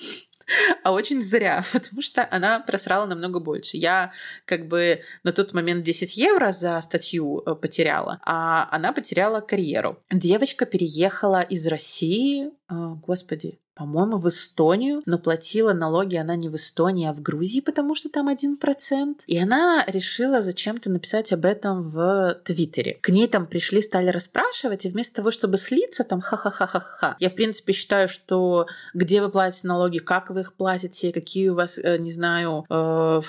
а 0.84 0.92
очень 0.92 1.22
зря, 1.22 1.64
потому 1.74 2.02
что 2.02 2.28
она 2.30 2.60
просрала 2.60 3.06
намного 3.06 3.40
больше. 3.40 3.78
Я 3.78 4.12
как 4.46 4.68
бы 4.68 5.02
на 5.24 5.32
тот 5.32 5.54
момент 5.54 5.84
10 5.84 6.18
евро 6.18 6.52
за 6.52 6.80
статью 6.82 7.44
э, 7.46 7.56
потеряла, 7.56 8.20
а 8.24 8.68
она 8.72 8.92
потеряла 8.92 9.42
карьеру. 9.42 10.02
Девочка 10.12 10.66
переехала 10.66 11.42
из 11.42 11.68
России, 11.68 12.52
а, 12.68 12.96
господи, 12.96 13.60
по-моему, 13.82 14.18
в 14.18 14.28
Эстонию, 14.28 15.02
но 15.08 15.18
платила 15.18 15.74
налоги 15.74 16.16
она 16.16 16.36
не 16.36 16.50
в 16.50 16.56
Эстонии, 16.56 17.10
а 17.10 17.14
в 17.14 17.22
Грузии, 17.24 17.62
потому 17.62 17.96
что 17.96 18.10
там 18.10 18.28
один 18.28 18.58
процент. 18.58 19.24
И 19.26 19.40
она 19.40 19.84
решила 19.88 20.42
зачем-то 20.42 20.92
написать 20.92 21.34
об 21.34 21.46
этом 21.46 21.82
в 21.82 22.40
Твиттере. 22.46 23.00
К 23.02 23.10
ней 23.10 23.28
там 23.28 23.48
пришли, 23.48 23.82
стали 23.82 24.12
расспрашивать, 24.12 24.86
и 24.86 24.90
вместо 24.90 25.16
того, 25.16 25.32
чтобы 25.32 25.58
слиться, 25.58 26.04
там 26.04 26.22
ха-ха-ха-ха-ха. 26.22 27.16
Я, 27.20 27.32
в 27.32 27.34
принципе, 27.34 27.74
считаю, 27.74 28.08
что 28.08 28.68
где 28.94 29.20
вы 29.20 29.30
платите 29.30 29.68
налоги, 29.68 29.98
как 29.98 30.30
вы 30.30 30.42
их 30.42 30.54
платите, 30.54 31.12
какие 31.12 31.50
у 31.50 31.56
вас, 31.56 31.80
э, 31.80 31.98
не 31.98 32.12
знаю, 32.12 32.66
э, 32.70 33.22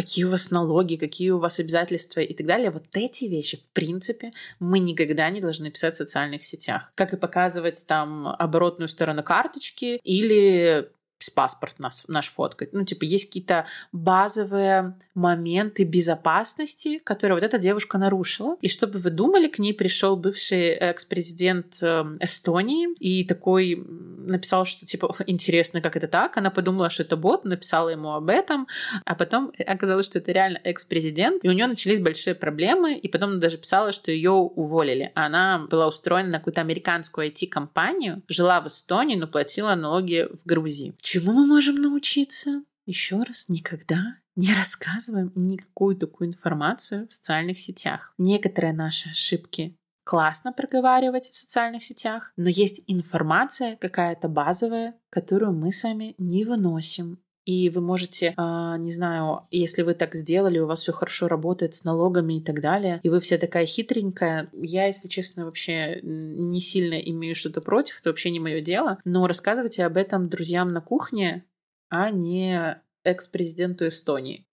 какие 0.00 0.24
у 0.24 0.30
вас 0.30 0.50
налоги, 0.50 0.96
какие 0.96 1.30
у 1.30 1.38
вас 1.38 1.58
обязательства 1.58 2.20
и 2.20 2.34
так 2.34 2.46
далее. 2.46 2.70
Вот 2.70 2.86
эти 2.94 3.26
вещи, 3.26 3.58
в 3.58 3.68
принципе, 3.74 4.32
мы 4.58 4.78
никогда 4.78 5.28
не 5.28 5.40
должны 5.40 5.70
писать 5.70 5.94
в 5.94 5.98
социальных 5.98 6.42
сетях. 6.42 6.90
Как 6.94 7.12
и 7.12 7.18
показывать 7.18 7.84
там 7.86 8.28
оборотную 8.28 8.88
сторону 8.88 9.22
карточки 9.22 10.00
или 10.02 10.90
паспорт 11.28 11.78
нас, 11.78 12.04
наш 12.08 12.30
фоткать. 12.30 12.72
Ну, 12.72 12.84
типа, 12.84 13.04
есть 13.04 13.26
какие-то 13.26 13.66
базовые 13.92 14.96
моменты 15.14 15.84
безопасности, 15.84 16.98
которые 16.98 17.34
вот 17.34 17.44
эта 17.44 17.58
девушка 17.58 17.98
нарушила. 17.98 18.56
И 18.62 18.68
чтобы 18.68 18.98
вы 18.98 19.10
думали, 19.10 19.48
к 19.48 19.58
ней 19.58 19.74
пришел 19.74 20.16
бывший 20.16 20.68
экс-президент 20.70 21.82
эм, 21.82 22.16
Эстонии 22.20 22.88
и 22.98 23.24
такой 23.24 23.84
написал, 24.30 24.64
что, 24.64 24.86
типа, 24.86 25.14
интересно, 25.26 25.80
как 25.80 25.96
это 25.96 26.08
так. 26.08 26.36
Она 26.36 26.50
подумала, 26.50 26.88
что 26.88 27.02
это 27.02 27.16
бот, 27.16 27.44
написала 27.44 27.90
ему 27.90 28.12
об 28.12 28.28
этом, 28.28 28.66
а 29.04 29.14
потом 29.14 29.52
оказалось, 29.66 30.06
что 30.06 30.18
это 30.18 30.32
реально 30.32 30.60
экс-президент, 30.64 31.44
и 31.44 31.48
у 31.48 31.52
нее 31.52 31.66
начались 31.66 32.00
большие 32.00 32.34
проблемы, 32.34 32.96
и 32.96 33.08
потом 33.08 33.30
она 33.30 33.40
даже 33.40 33.58
писала, 33.58 33.92
что 33.92 34.10
ее 34.10 34.30
уволили. 34.30 35.12
Она 35.14 35.66
была 35.70 35.86
устроена 35.86 36.30
на 36.30 36.38
какую-то 36.38 36.60
американскую 36.60 37.28
IT-компанию, 37.28 38.22
жила 38.28 38.60
в 38.60 38.68
Эстонии, 38.68 39.16
но 39.16 39.26
платила 39.26 39.74
налоги 39.74 40.28
в 40.32 40.46
Грузии. 40.46 40.94
Чему 41.12 41.32
мы 41.32 41.44
можем 41.44 41.74
научиться? 41.74 42.62
Еще 42.86 43.20
раз, 43.20 43.46
никогда 43.48 44.18
не 44.36 44.54
рассказываем 44.54 45.32
никакую 45.34 45.96
такую 45.96 46.28
информацию 46.28 47.08
в 47.08 47.12
социальных 47.12 47.58
сетях. 47.58 48.14
Некоторые 48.16 48.72
наши 48.72 49.10
ошибки 49.10 49.76
классно 50.04 50.52
проговаривать 50.52 51.32
в 51.32 51.36
социальных 51.36 51.82
сетях, 51.82 52.32
но 52.36 52.48
есть 52.48 52.84
информация 52.86 53.74
какая-то 53.74 54.28
базовая, 54.28 54.94
которую 55.10 55.52
мы 55.52 55.72
сами 55.72 56.14
не 56.16 56.44
выносим. 56.44 57.18
И 57.50 57.68
вы 57.68 57.80
можете, 57.80 58.26
э, 58.36 58.76
не 58.78 58.92
знаю, 58.92 59.48
если 59.50 59.82
вы 59.82 59.94
так 59.94 60.14
сделали, 60.14 60.60
у 60.60 60.66
вас 60.66 60.82
все 60.82 60.92
хорошо 60.92 61.26
работает 61.26 61.74
с 61.74 61.82
налогами 61.82 62.34
и 62.38 62.40
так 62.40 62.60
далее, 62.60 63.00
и 63.02 63.08
вы 63.08 63.18
вся 63.18 63.38
такая 63.38 63.66
хитренькая. 63.66 64.48
Я, 64.52 64.86
если 64.86 65.08
честно, 65.08 65.46
вообще 65.46 65.98
не 66.02 66.60
сильно 66.60 66.94
имею 66.94 67.34
что-то 67.34 67.60
против, 67.60 67.98
это 67.98 68.10
вообще 68.10 68.30
не 68.30 68.38
мое 68.38 68.60
дело. 68.60 68.98
Но 69.04 69.26
рассказывайте 69.26 69.84
об 69.84 69.96
этом 69.96 70.28
друзьям 70.28 70.72
на 70.72 70.80
кухне, 70.80 71.44
а 71.88 72.10
не 72.10 72.80
экс-президенту 73.02 73.88
Эстонии. 73.88 74.46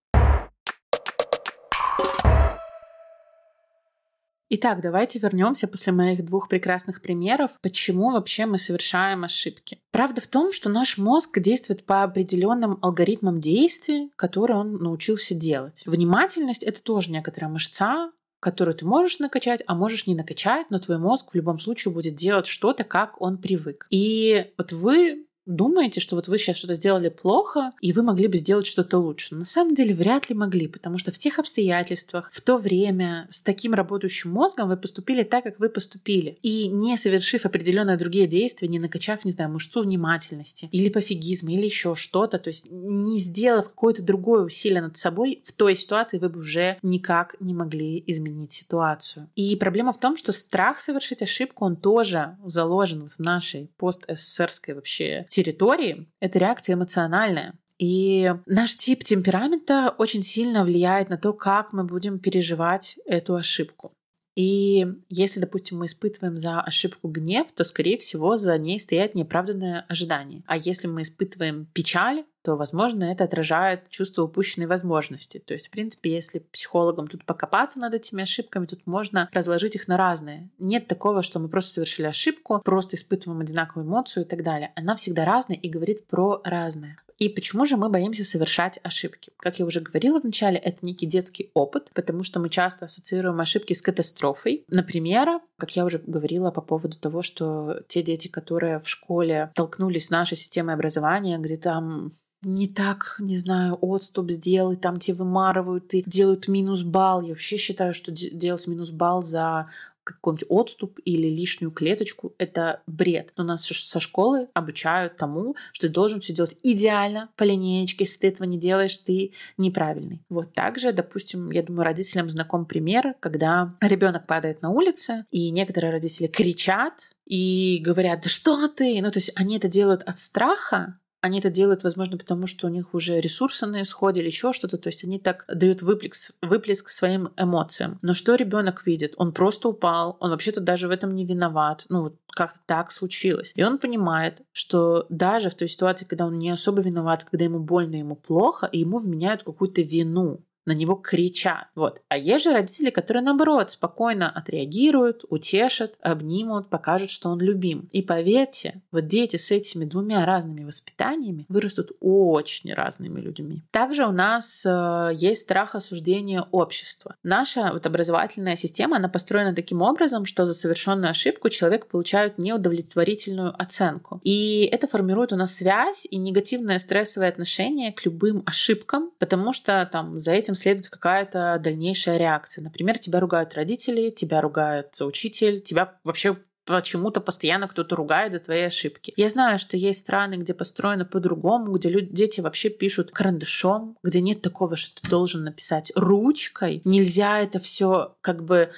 Итак, 4.50 4.80
давайте 4.82 5.20
вернемся 5.20 5.68
после 5.68 5.92
моих 5.92 6.24
двух 6.24 6.48
прекрасных 6.48 7.02
примеров, 7.02 7.52
почему 7.62 8.12
вообще 8.12 8.46
мы 8.46 8.58
совершаем 8.58 9.26
ошибки. 9.26 9.78
Правда 9.92 10.22
в 10.22 10.28
том, 10.28 10.54
что 10.54 10.70
наш 10.70 10.98
мозг 10.98 11.38
действует 11.40 11.86
по 11.86 12.04
определенным 12.04 12.80
алгоритмам 12.82 13.42
действий, 13.42 14.10
которые 14.16 14.58
он 14.58 14.78
научился 14.78 15.36
делать. 15.36 15.84
Внимательность— 15.86 16.64
это 16.64 16.82
тоже 16.82 17.12
некоторая 17.12 17.52
мышца, 17.52 18.12
которую 18.40 18.76
ты 18.76 18.86
можешь 18.86 19.20
накачать, 19.20 19.62
а 19.68 19.76
можешь 19.76 20.08
не 20.08 20.16
накачать, 20.16 20.68
но 20.70 20.80
твой 20.80 20.98
мозг 20.98 21.32
в 21.32 21.36
любом 21.36 21.60
случае 21.60 21.94
будет 21.94 22.16
делать 22.16 22.46
что-то, 22.46 22.86
как 22.86 23.20
он 23.20 23.40
привык. 23.40 23.86
И 23.90 24.54
вот 24.58 24.72
вы 24.72 25.27
думаете, 25.48 26.00
что 26.00 26.16
вот 26.16 26.28
вы 26.28 26.38
сейчас 26.38 26.58
что-то 26.58 26.76
сделали 26.76 27.10
плохо, 27.10 27.74
и 27.82 27.94
вы 27.94 28.04
могли 28.04 28.28
бы 28.28 28.38
сделать 28.38 28.68
что-то 28.68 29.00
лучше. 29.00 29.36
На 29.36 29.46
самом 29.46 29.74
деле 29.74 29.96
вряд 29.96 30.30
ли 30.30 30.36
могли, 30.36 30.68
потому 30.68 30.98
что 30.98 31.12
в 31.12 31.18
тех 31.18 31.40
обстоятельствах, 31.40 32.30
в 32.32 32.42
то 32.42 32.58
время, 32.58 33.28
с 33.32 33.42
таким 33.42 33.74
работающим 33.74 34.32
мозгом 34.32 34.70
вы 34.70 34.78
поступили 34.78 35.24
так, 35.24 35.44
как 35.44 35.60
вы 35.60 35.70
поступили. 35.70 36.38
И 36.44 36.68
не 36.68 36.98
совершив 36.98 37.46
определенные 37.46 37.98
другие 37.98 38.28
действия, 38.28 38.68
не 38.68 38.80
накачав, 38.80 39.26
не 39.26 39.32
знаю, 39.32 39.52
мышцу 39.52 39.82
внимательности, 39.82 40.70
или 40.72 40.90
пофигизма, 40.90 41.54
или 41.54 41.66
еще 41.66 41.96
что-то, 41.96 42.38
то 42.38 42.50
есть 42.50 42.70
не 42.70 43.20
сделав 43.20 43.70
какое-то 43.70 44.04
другое 44.04 44.44
усилие 44.44 44.82
над 44.82 44.98
собой, 44.98 45.42
в 45.46 45.54
той 45.54 45.76
ситуации 45.76 46.18
вы 46.18 46.30
бы 46.30 46.40
уже 46.40 46.78
никак 46.82 47.36
не 47.40 47.54
могли 47.54 48.04
изменить 48.08 48.52
ситуацию. 48.52 49.30
И 49.36 49.56
проблема 49.56 49.94
в 49.94 50.00
том, 50.00 50.18
что 50.18 50.32
страх 50.32 50.80
совершить 50.80 51.22
ошибку, 51.22 51.66
он 51.66 51.76
тоже 51.76 52.38
заложен 52.46 53.08
в 53.08 53.20
нашей 53.20 53.70
пост-СССРской 53.78 54.74
вообще 54.74 55.26
территории, 55.38 56.08
это 56.20 56.40
реакция 56.40 56.74
эмоциональная. 56.74 57.54
И 57.78 58.34
наш 58.48 58.76
тип 58.76 59.04
темперамента 59.04 59.94
очень 59.98 60.24
сильно 60.24 60.64
влияет 60.64 61.10
на 61.10 61.18
то, 61.18 61.32
как 61.34 61.74
мы 61.74 61.84
будем 61.84 62.18
переживать 62.20 62.98
эту 63.06 63.36
ошибку. 63.36 63.94
И 64.36 64.86
если, 65.10 65.40
допустим, 65.40 65.80
мы 65.80 65.86
испытываем 65.86 66.38
за 66.38 66.62
ошибку 66.62 67.08
гнев, 67.08 67.48
то, 67.56 67.64
скорее 67.64 67.98
всего, 67.98 68.38
за 68.38 68.58
ней 68.58 68.80
стоят 68.80 69.16
неоправданные 69.16 69.86
ожидания. 69.90 70.44
А 70.48 70.58
если 70.58 70.88
мы 70.88 71.02
испытываем 71.02 71.66
печаль, 71.74 72.24
то, 72.48 72.56
возможно, 72.56 73.04
это 73.04 73.26
отражает 73.26 73.90
чувство 73.90 74.22
упущенной 74.22 74.68
возможности. 74.68 75.38
То 75.38 75.54
есть, 75.54 75.68
в 75.68 75.70
принципе, 75.70 76.16
если 76.16 76.40
психологам 76.40 77.10
тут 77.10 77.26
покопаться 77.26 77.78
над 77.78 77.94
этими 77.94 78.24
ошибками, 78.24 78.66
тут 78.66 78.88
можно 78.88 79.28
разложить 79.34 79.76
их 79.76 79.90
на 79.90 79.98
разные. 79.98 80.48
Нет 80.58 80.88
такого, 80.88 81.22
что 81.24 81.40
мы 81.40 81.50
просто 81.50 81.74
совершили 81.74 82.08
ошибку, 82.08 82.62
просто 82.64 82.96
испытываем 82.96 83.42
одинаковую 83.42 83.86
эмоцию 83.86 84.24
и 84.24 84.26
так 84.26 84.44
далее. 84.44 84.72
Она 84.78 84.96
всегда 84.96 85.26
разная 85.26 85.58
и 85.58 85.68
говорит 85.68 86.08
про 86.08 86.40
разное. 86.46 86.98
И 87.18 87.30
почему 87.30 87.66
же 87.66 87.78
мы 87.78 87.90
боимся 87.90 88.24
совершать 88.24 88.80
ошибки? 88.84 89.32
Как 89.38 89.60
я 89.60 89.66
уже 89.66 89.82
говорила 89.82 90.20
в 90.20 90.24
начале, 90.24 90.58
это 90.58 90.86
некий 90.86 91.06
детский 91.06 91.52
опыт, 91.54 91.90
потому 91.94 92.24
что 92.24 92.40
мы 92.40 92.50
часто 92.50 92.86
ассоциируем 92.86 93.40
ошибки 93.40 93.74
с 93.74 93.82
катастрофой. 93.82 94.66
Например, 94.68 95.40
как 95.58 95.76
я 95.76 95.86
уже 95.86 96.00
говорила 96.00 96.52
по 96.52 96.62
поводу 96.62 96.98
того, 96.98 97.22
что 97.22 97.82
те 97.88 98.04
дети, 98.04 98.28
которые 98.28 98.80
в 98.80 98.88
школе 98.88 99.50
столкнулись 99.54 100.08
с 100.08 100.12
нашей 100.12 100.38
системой 100.38 100.76
образования, 100.76 101.40
где 101.40 101.58
там 101.58 102.14
не 102.44 102.68
так, 102.68 103.16
не 103.20 103.36
знаю, 103.36 103.78
отступ 103.82 104.30
сделай, 104.30 104.76
там 104.76 105.00
тебе 105.00 105.18
вымарывают 105.18 105.94
и 105.96 106.04
делают 106.06 106.48
минус 106.48 106.84
балл. 106.84 107.22
Я 107.22 107.30
вообще 107.30 107.58
считаю, 107.58 107.94
что 107.94 108.12
делать 108.12 108.68
минус 108.68 108.92
балл 108.92 109.24
за 109.24 109.70
какой-нибудь 110.14 110.46
отступ 110.50 111.00
или 111.06 111.28
лишнюю 111.28 111.72
клеточку— 111.72 112.34
это 112.38 112.82
бред. 112.88 113.34
Но 113.38 113.44
нас 113.44 113.66
со 113.66 114.00
школы 114.00 114.48
обучают 114.54 115.18
тому, 115.18 115.56
что 115.74 115.88
ты 115.88 115.94
должен 115.94 116.20
все 116.20 116.34
делать 116.34 116.58
идеально 116.64 117.30
по 117.36 117.44
линеечке. 117.44 118.04
Если 118.04 118.20
ты 118.20 118.28
этого 118.28 118.48
не 118.48 118.58
делаешь, 118.58 118.98
ты 118.98 119.34
неправильный. 119.58 120.22
Вот 120.30 120.54
также, 120.54 120.92
допустим, 120.92 121.52
я 121.52 121.64
думаю, 121.64 121.86
родителям 121.86 122.30
знаком 122.30 122.66
пример, 122.66 123.16
когда 123.20 123.76
ребенок 123.82 124.28
падает 124.28 124.62
на 124.62 124.70
улице, 124.70 125.26
и 125.32 125.50
некоторые 125.52 125.92
родители 125.92 126.28
кричат, 126.28 127.10
и 127.26 127.80
говорят, 127.84 128.22
да 128.22 128.30
что 128.30 128.68
ты? 128.68 129.02
Ну, 129.02 129.12
то 129.12 129.20
есть 129.20 129.32
они 129.36 129.58
это 129.58 129.68
делают 129.68 130.04
от 130.04 130.18
страха, 130.18 130.98
они 131.28 131.40
это 131.40 131.50
делают, 131.50 131.84
возможно, 131.84 132.18
потому 132.18 132.48
что 132.48 132.68
у 132.68 132.70
них 132.70 132.94
уже 132.94 133.20
ресурсы 133.20 133.66
на 133.66 133.82
исходе 133.82 134.22
или 134.22 134.28
еще 134.28 134.54
что-то. 134.54 134.78
То 134.78 134.88
есть 134.88 135.04
они 135.04 135.20
так 135.20 135.46
дают 135.48 135.82
выплеск, 135.82 136.36
выплеск 136.42 136.90
своим 136.90 137.30
эмоциям. 137.38 138.00
Но 138.02 138.14
что 138.14 138.36
ребенок 138.36 138.86
видит? 138.86 139.14
Он 139.18 139.32
просто 139.32 139.70
упал, 139.70 140.18
он 140.20 140.32
вообще-то 140.32 140.62
даже 140.62 140.88
в 140.88 140.92
этом 140.92 141.14
не 141.14 141.26
виноват. 141.26 141.86
Ну, 141.90 142.04
вот 142.04 142.16
как-то 142.28 142.60
так 142.66 142.92
случилось. 142.92 143.52
И 143.56 143.64
он 143.64 143.78
понимает, 143.78 144.42
что 144.52 145.06
даже 145.10 145.50
в 145.50 145.56
той 145.56 145.68
ситуации, 145.68 146.06
когда 146.06 146.26
он 146.26 146.38
не 146.38 146.50
особо 146.50 146.82
виноват, 146.82 147.24
когда 147.24 147.46
ему 147.46 147.60
больно, 147.60 147.96
ему 147.96 148.16
плохо, 148.16 148.68
и 148.72 148.80
ему 148.80 149.00
вменяют 149.00 149.44
какую-то 149.44 149.82
вину 149.82 150.42
на 150.68 150.74
него 150.74 150.96
кричат. 150.96 151.68
Вот. 151.76 152.02
А 152.10 152.18
есть 152.18 152.44
же 152.44 152.52
родители, 152.52 152.90
которые, 152.90 153.24
наоборот, 153.24 153.72
спокойно 153.72 154.30
отреагируют, 154.30 155.24
утешат, 155.30 155.96
обнимут, 156.02 156.70
покажут, 156.70 157.10
что 157.10 157.30
он 157.30 157.40
любим. 157.40 157.90
И 157.94 158.02
поверьте, 158.02 158.82
вот 158.92 159.08
дети 159.08 159.38
с 159.38 159.50
этими 159.50 159.86
двумя 159.86 160.26
разными 160.26 160.66
воспитаниями 160.66 161.46
вырастут 161.48 161.92
очень 162.02 162.74
разными 162.74 163.20
людьми. 163.22 163.64
Также 163.72 164.06
у 164.06 164.12
нас 164.12 164.66
э, 164.66 165.12
есть 165.16 165.42
страх 165.42 165.74
осуждения 165.74 166.46
общества. 166.52 167.16
Наша 167.24 167.72
вот 167.72 167.86
образовательная 167.86 168.58
система, 168.58 168.98
она 168.98 169.08
построена 169.08 169.56
таким 169.56 169.82
образом, 169.82 170.26
что 170.26 170.46
за 170.46 170.54
совершенную 170.54 171.12
ошибку 171.12 171.50
человек 171.50 171.88
получает 171.88 172.38
неудовлетворительную 172.38 173.56
оценку. 173.58 174.20
И 174.24 174.66
это 174.66 174.88
формирует 174.88 175.32
у 175.32 175.38
нас 175.38 175.56
связь 175.56 176.06
и 176.10 176.18
негативное 176.18 176.78
стрессовое 176.78 177.30
отношение 177.30 177.94
к 177.94 178.04
любым 178.06 178.44
ошибкам, 178.46 179.12
потому 179.18 179.54
что 179.54 179.88
там 179.90 180.18
за 180.18 180.34
этим 180.34 180.57
следует 180.58 180.90
какая-то 180.90 181.60
дальнейшая 181.64 182.18
реакция. 182.18 182.64
Например, 182.64 182.98
тебя 182.98 183.20
ругают 183.20 183.54
родители, 183.54 184.10
тебя 184.10 184.42
ругает 184.42 184.96
учитель, 185.00 185.62
тебя 185.62 185.96
вообще 186.04 186.38
почему-то 186.68 187.22
постоянно 187.22 187.68
кто-то 187.68 187.96
ругает 187.96 188.34
за 188.34 188.40
твои 188.40 188.64
ошибки. 188.64 189.14
Я 189.16 189.30
знаю, 189.30 189.58
что 189.58 189.78
есть 189.78 190.02
страны, 190.02 190.36
где 190.36 190.54
построено 190.54 191.06
по-другому, 191.06 191.72
где 191.72 191.90
люди, 191.90 192.10
дети 192.12 192.42
вообще 192.42 192.70
пишут 192.70 193.12
карандашом, 193.12 193.98
где 194.04 194.20
нет 194.20 194.42
такого, 194.42 194.76
что 194.76 195.02
ты 195.02 195.10
должен 195.10 195.46
написать 195.46 195.92
ручкой. 195.96 196.82
Нельзя 196.84 197.40
это 197.40 197.60
все 197.60 198.16
как 198.22 198.44
бы 198.44 198.72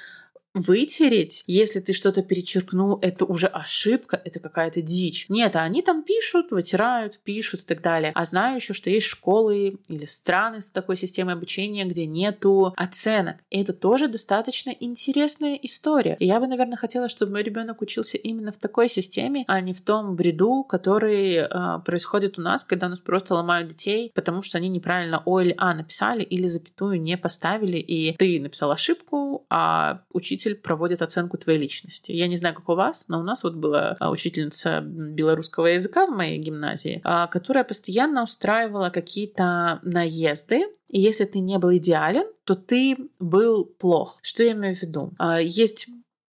вытереть, 0.53 1.43
если 1.47 1.79
ты 1.79 1.93
что-то 1.93 2.23
перечеркнул, 2.23 2.99
это 3.01 3.25
уже 3.25 3.47
ошибка, 3.47 4.19
это 4.23 4.39
какая-то 4.39 4.81
дичь. 4.81 5.25
Нет, 5.29 5.55
а 5.55 5.62
они 5.62 5.81
там 5.81 6.03
пишут, 6.03 6.51
вытирают, 6.51 7.19
пишут 7.23 7.62
и 7.62 7.65
так 7.65 7.81
далее. 7.81 8.12
А 8.15 8.25
знаю 8.25 8.55
еще, 8.55 8.73
что 8.73 8.89
есть 8.89 9.07
школы 9.07 9.77
или 9.88 10.05
страны 10.05 10.62
с 10.62 10.71
такой 10.71 10.97
системой 10.97 11.35
обучения, 11.35 11.85
где 11.85 12.05
нету 12.05 12.73
оценок. 12.75 13.38
И 13.49 13.62
это 13.62 13.73
тоже 13.73 14.07
достаточно 14.07 14.71
интересная 14.71 15.55
история. 15.55 16.17
И 16.19 16.25
я 16.25 16.39
бы, 16.39 16.47
наверное, 16.47 16.77
хотела, 16.77 17.09
чтобы 17.09 17.33
мой 17.33 17.43
ребенок 17.43 17.81
учился 17.81 18.17
именно 18.17 18.51
в 18.51 18.57
такой 18.57 18.89
системе, 18.89 19.45
а 19.47 19.62
не 19.62 19.73
в 19.73 19.81
том 19.81 20.15
бреду, 20.15 20.63
который 20.63 21.35
э, 21.35 21.47
происходит 21.85 22.39
у 22.39 22.41
нас, 22.41 22.63
когда 22.63 22.89
нас 22.89 22.99
просто 22.99 23.35
ломают 23.35 23.69
детей, 23.69 24.12
потому 24.15 24.41
что 24.41 24.57
они 24.57 24.69
неправильно 24.69 25.21
О 25.25 25.41
или 25.41 25.53
А 25.57 25.73
написали 25.73 26.23
или 26.23 26.47
запятую 26.47 26.99
не 26.99 27.17
поставили, 27.17 27.77
и 27.77 28.15
ты 28.17 28.39
написал 28.39 28.71
ошибку, 28.71 29.45
а 29.49 30.01
учитель 30.12 30.38
учитель 30.39 30.56
проводит 30.56 31.02
оценку 31.02 31.38
твоей 31.38 31.60
личности. 31.60 32.12
Я 32.12 32.28
не 32.28 32.38
знаю, 32.38 32.56
как 32.56 32.69
у 32.69 32.75
вас, 32.75 33.06
но 33.08 33.19
у 33.19 33.23
нас 33.23 33.43
вот 33.43 33.56
была 33.56 33.97
а, 33.99 34.10
учительница 34.10 34.82
белорусского 34.82 35.67
языка 35.67 36.06
в 36.06 36.12
моей 36.12 36.38
гимназии, 36.38 37.02
а, 37.04 37.28
которая 37.28 37.63
постоянно 37.63 38.23
устраивала 38.23 38.89
какие-то 38.89 39.80
наезды 39.84 40.65
и 40.89 40.99
если 40.99 41.25
ты 41.25 41.39
не 41.39 41.60
был 41.60 41.75
идеален, 41.78 42.25
то 42.45 42.56
ты 42.56 42.97
был 43.19 43.65
плох. 43.65 44.17
Что 44.23 44.43
я 44.43 44.54
имею 44.54 44.75
в 44.75 44.82
виду? 44.82 45.13
А, 45.19 45.39
есть 45.39 45.88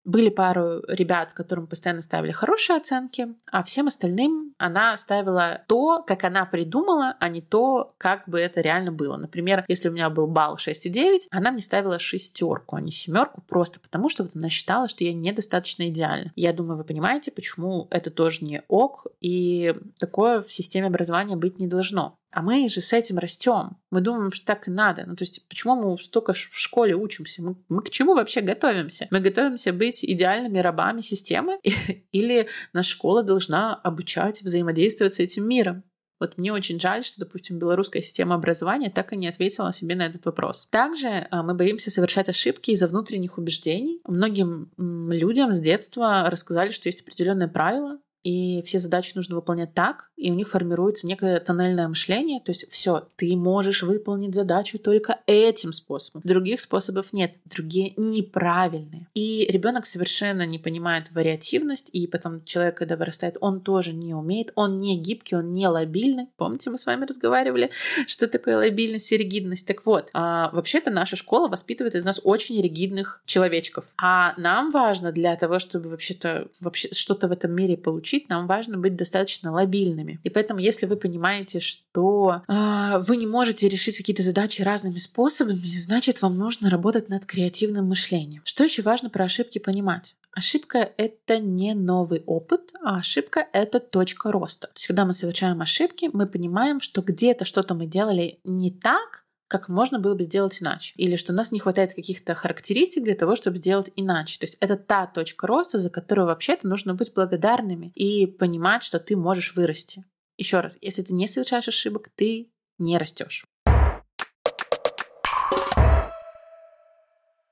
были 0.05 0.29
пару 0.29 0.81
ребят, 0.87 1.33
которым 1.33 1.67
постоянно 1.67 2.01
ставили 2.01 2.31
хорошие 2.31 2.77
оценки, 2.77 3.27
а 3.51 3.63
всем 3.63 3.87
остальным 3.87 4.53
она 4.57 4.95
ставила 4.95 5.63
то, 5.67 6.03
как 6.03 6.23
она 6.23 6.45
придумала, 6.45 7.17
а 7.19 7.27
не 7.27 7.41
то, 7.41 7.93
как 7.97 8.27
бы 8.29 8.39
это 8.39 8.61
реально 8.61 8.91
было. 8.91 9.17
Например, 9.17 9.65
если 9.67 9.89
у 9.89 9.91
меня 9.91 10.09
был 10.09 10.27
балл 10.27 10.55
6,9, 10.55 11.27
она 11.31 11.51
мне 11.51 11.61
ставила 11.61 11.99
шестерку, 11.99 12.75
а 12.75 12.81
не 12.81 12.91
семерку, 12.91 13.41
просто 13.47 13.79
потому 13.79 14.09
что 14.09 14.23
вот 14.23 14.35
она 14.35 14.49
считала, 14.49 14.87
что 14.87 15.03
я 15.03 15.13
недостаточно 15.13 15.89
идеальна. 15.89 16.31
Я 16.35 16.53
думаю, 16.53 16.77
вы 16.77 16.83
понимаете, 16.83 17.31
почему 17.31 17.87
это 17.89 18.11
тоже 18.11 18.45
не 18.45 18.61
ок, 18.67 19.07
и 19.21 19.73
такое 19.97 20.41
в 20.41 20.51
системе 20.51 20.87
образования 20.87 21.35
быть 21.35 21.59
не 21.59 21.67
должно. 21.67 22.17
А 22.35 22.41
мы 22.41 22.67
же 22.67 22.81
с 22.81 22.91
этим 22.91 23.17
растем. 23.17 23.77
Мы 23.91 24.01
думаем, 24.01 24.33
что 24.33 24.45
так 24.45 24.67
и 24.67 24.71
надо. 24.71 25.05
Ну, 25.07 25.15
то 25.15 25.21
есть, 25.21 25.47
почему 25.47 25.75
мы 25.75 25.97
столько 25.97 26.33
в 26.33 26.37
школе 26.37 26.93
учимся? 26.93 27.41
Мы, 27.41 27.55
мы 27.69 27.81
к 27.81 27.89
чему 27.89 28.13
вообще 28.13 28.41
готовимся? 28.41 29.07
Мы 29.09 29.21
готовимся 29.21 29.71
быть 29.71 30.03
идеальными 30.03 30.59
рабами 30.59 30.99
системы? 30.99 31.59
Или 32.11 32.49
наша 32.73 32.89
школа 32.89 33.23
должна 33.23 33.75
обучать 33.75 34.41
взаимодействовать 34.41 35.15
с 35.15 35.19
этим 35.19 35.47
миром? 35.47 35.83
Вот 36.19 36.37
мне 36.37 36.51
очень 36.51 36.77
жаль, 36.77 37.05
что, 37.05 37.21
допустим, 37.21 37.57
белорусская 37.57 38.01
система 38.01 38.35
образования 38.35 38.89
так 38.89 39.13
и 39.13 39.17
не 39.17 39.29
ответила 39.29 39.71
себе 39.71 39.95
на 39.95 40.05
этот 40.05 40.25
вопрос. 40.25 40.67
Также 40.71 41.27
а, 41.31 41.41
мы 41.41 41.53
боимся 41.53 41.89
совершать 41.89 42.27
ошибки 42.27 42.71
из-за 42.71 42.89
внутренних 42.89 43.37
убеждений. 43.37 44.01
Многим 44.05 44.71
людям 44.77 45.53
с 45.53 45.61
детства 45.61 46.29
рассказали, 46.29 46.71
что 46.71 46.89
есть 46.89 47.01
определенные 47.01 47.47
правила, 47.47 47.99
и 48.25 48.63
все 48.63 48.79
задачи 48.79 49.11
нужно 49.13 49.35
выполнять 49.35 49.75
так, 49.75 50.09
и 50.17 50.31
у 50.31 50.33
них 50.33 50.49
формируется 50.49 51.05
некое 51.05 51.39
тоннельное 51.39 51.87
мышление, 51.87 52.39
то 52.39 52.49
есть 52.51 52.65
все, 52.71 53.07
ты 53.17 53.35
можешь 53.35 53.83
выполнить 53.83 54.33
задачу 54.33 54.79
только 54.79 55.19
этим 55.27 55.73
способом. 55.73 56.21
Других 56.25 56.59
способов 56.59 57.13
нет, 57.13 57.35
другие 57.45 57.93
неправильные. 57.97 59.05
И 59.13 59.45
ребенок 59.47 59.85
совершенно 59.85 60.43
не 60.43 60.57
понимает 60.57 61.11
вариативность, 61.11 61.91
и 61.93 62.07
потом 62.07 62.43
человек, 62.45 62.77
когда 62.77 62.95
вырастает, 62.95 63.37
он 63.41 63.61
тоже 63.61 63.93
не 63.93 64.15
умеет, 64.15 64.51
он 64.55 64.79
не 64.79 64.97
гибкий, 64.97 65.35
он 65.35 65.51
не 65.51 65.67
лобильный. 65.67 66.27
Помните, 66.37 66.71
мы 66.71 66.79
с 66.79 66.87
вами 66.87 67.05
разговаривали, 67.05 67.69
что 68.07 68.27
такое 68.27 68.57
лобильность 68.57 69.11
и 69.11 69.17
ригидность? 69.17 69.67
Так 69.67 69.85
вот, 69.85 70.09
а, 70.13 70.49
вообще-то 70.51 70.89
наша 70.89 71.15
школа 71.15 71.47
воспитывает 71.47 71.93
из 71.93 72.03
нас 72.03 72.19
очень 72.23 72.59
ригидных 72.59 73.21
человечков. 73.25 73.85
А 74.01 74.33
нам 74.37 74.71
важно 74.71 75.11
для 75.11 75.35
того, 75.35 75.59
чтобы 75.59 75.89
вообще-то 75.89 76.47
вообще 76.59 76.89
что-то 76.91 77.27
в 77.27 77.31
этом 77.31 77.51
мире 77.51 77.77
получить, 77.77 78.14
учить, 78.15 78.29
нам 78.29 78.47
важно 78.47 78.77
быть 78.77 78.95
достаточно 78.95 79.51
лобильными. 79.51 80.19
И 80.23 80.29
поэтому, 80.29 80.59
если 80.59 80.85
вы 80.85 80.95
понимаете, 80.95 81.59
что 81.59 82.41
э, 82.47 82.99
вы 82.99 83.17
не 83.17 83.27
можете 83.27 83.67
решить 83.67 83.97
какие-то 83.97 84.23
задачи 84.23 84.61
разными 84.61 84.97
способами, 84.97 85.77
значит, 85.77 86.21
вам 86.21 86.37
нужно 86.37 86.69
работать 86.69 87.09
над 87.09 87.25
креативным 87.25 87.87
мышлением. 87.87 88.41
Что 88.45 88.63
еще 88.63 88.81
важно 88.81 89.09
про 89.09 89.25
ошибки 89.25 89.59
понимать? 89.59 90.15
Ошибка— 90.31 90.91
это 90.97 91.39
не 91.39 91.73
новый 91.73 92.21
опыт, 92.25 92.73
а 92.83 92.97
ошибка— 92.97 93.47
это 93.53 93.79
точка 93.79 94.31
роста. 94.31 94.67
То 94.67 94.73
есть, 94.75 94.87
когда 94.87 95.05
мы 95.05 95.13
совершаем 95.13 95.61
ошибки, 95.61 96.09
мы 96.11 96.25
понимаем, 96.27 96.81
что 96.81 97.01
где-то 97.01 97.45
что-то 97.45 97.73
мы 97.73 97.85
делали 97.85 98.39
не 98.43 98.71
так, 98.71 99.24
как 99.47 99.69
можно 99.69 99.99
было 99.99 100.15
бы 100.15 100.23
сделать 100.23 100.61
иначе. 100.61 100.93
Или 100.95 101.15
что 101.15 101.33
у 101.33 101.35
нас 101.35 101.51
не 101.51 101.59
хватает 101.59 101.93
каких-то 101.93 102.33
характеристик 102.35 103.03
для 103.03 103.15
того, 103.15 103.35
чтобы 103.35 103.57
сделать 103.57 103.91
иначе. 103.95 104.39
То 104.39 104.45
есть 104.45 104.57
это 104.59 104.75
та 104.75 105.05
точка 105.07 105.47
роста, 105.47 105.77
за 105.77 105.89
которую 105.89 106.27
вообще-то 106.27 106.67
нужно 106.67 106.95
быть 106.95 107.13
благодарными 107.13 107.91
и 107.95 108.25
понимать, 108.25 108.83
что 108.83 108.99
ты 108.99 109.15
можешь 109.15 109.55
вырасти. 109.55 110.05
Еще 110.37 110.59
раз, 110.59 110.77
если 110.81 111.01
ты 111.01 111.13
не 111.13 111.27
совершаешь 111.27 111.67
ошибок, 111.67 112.09
ты 112.15 112.51
не 112.77 112.97
растешь. 112.97 113.45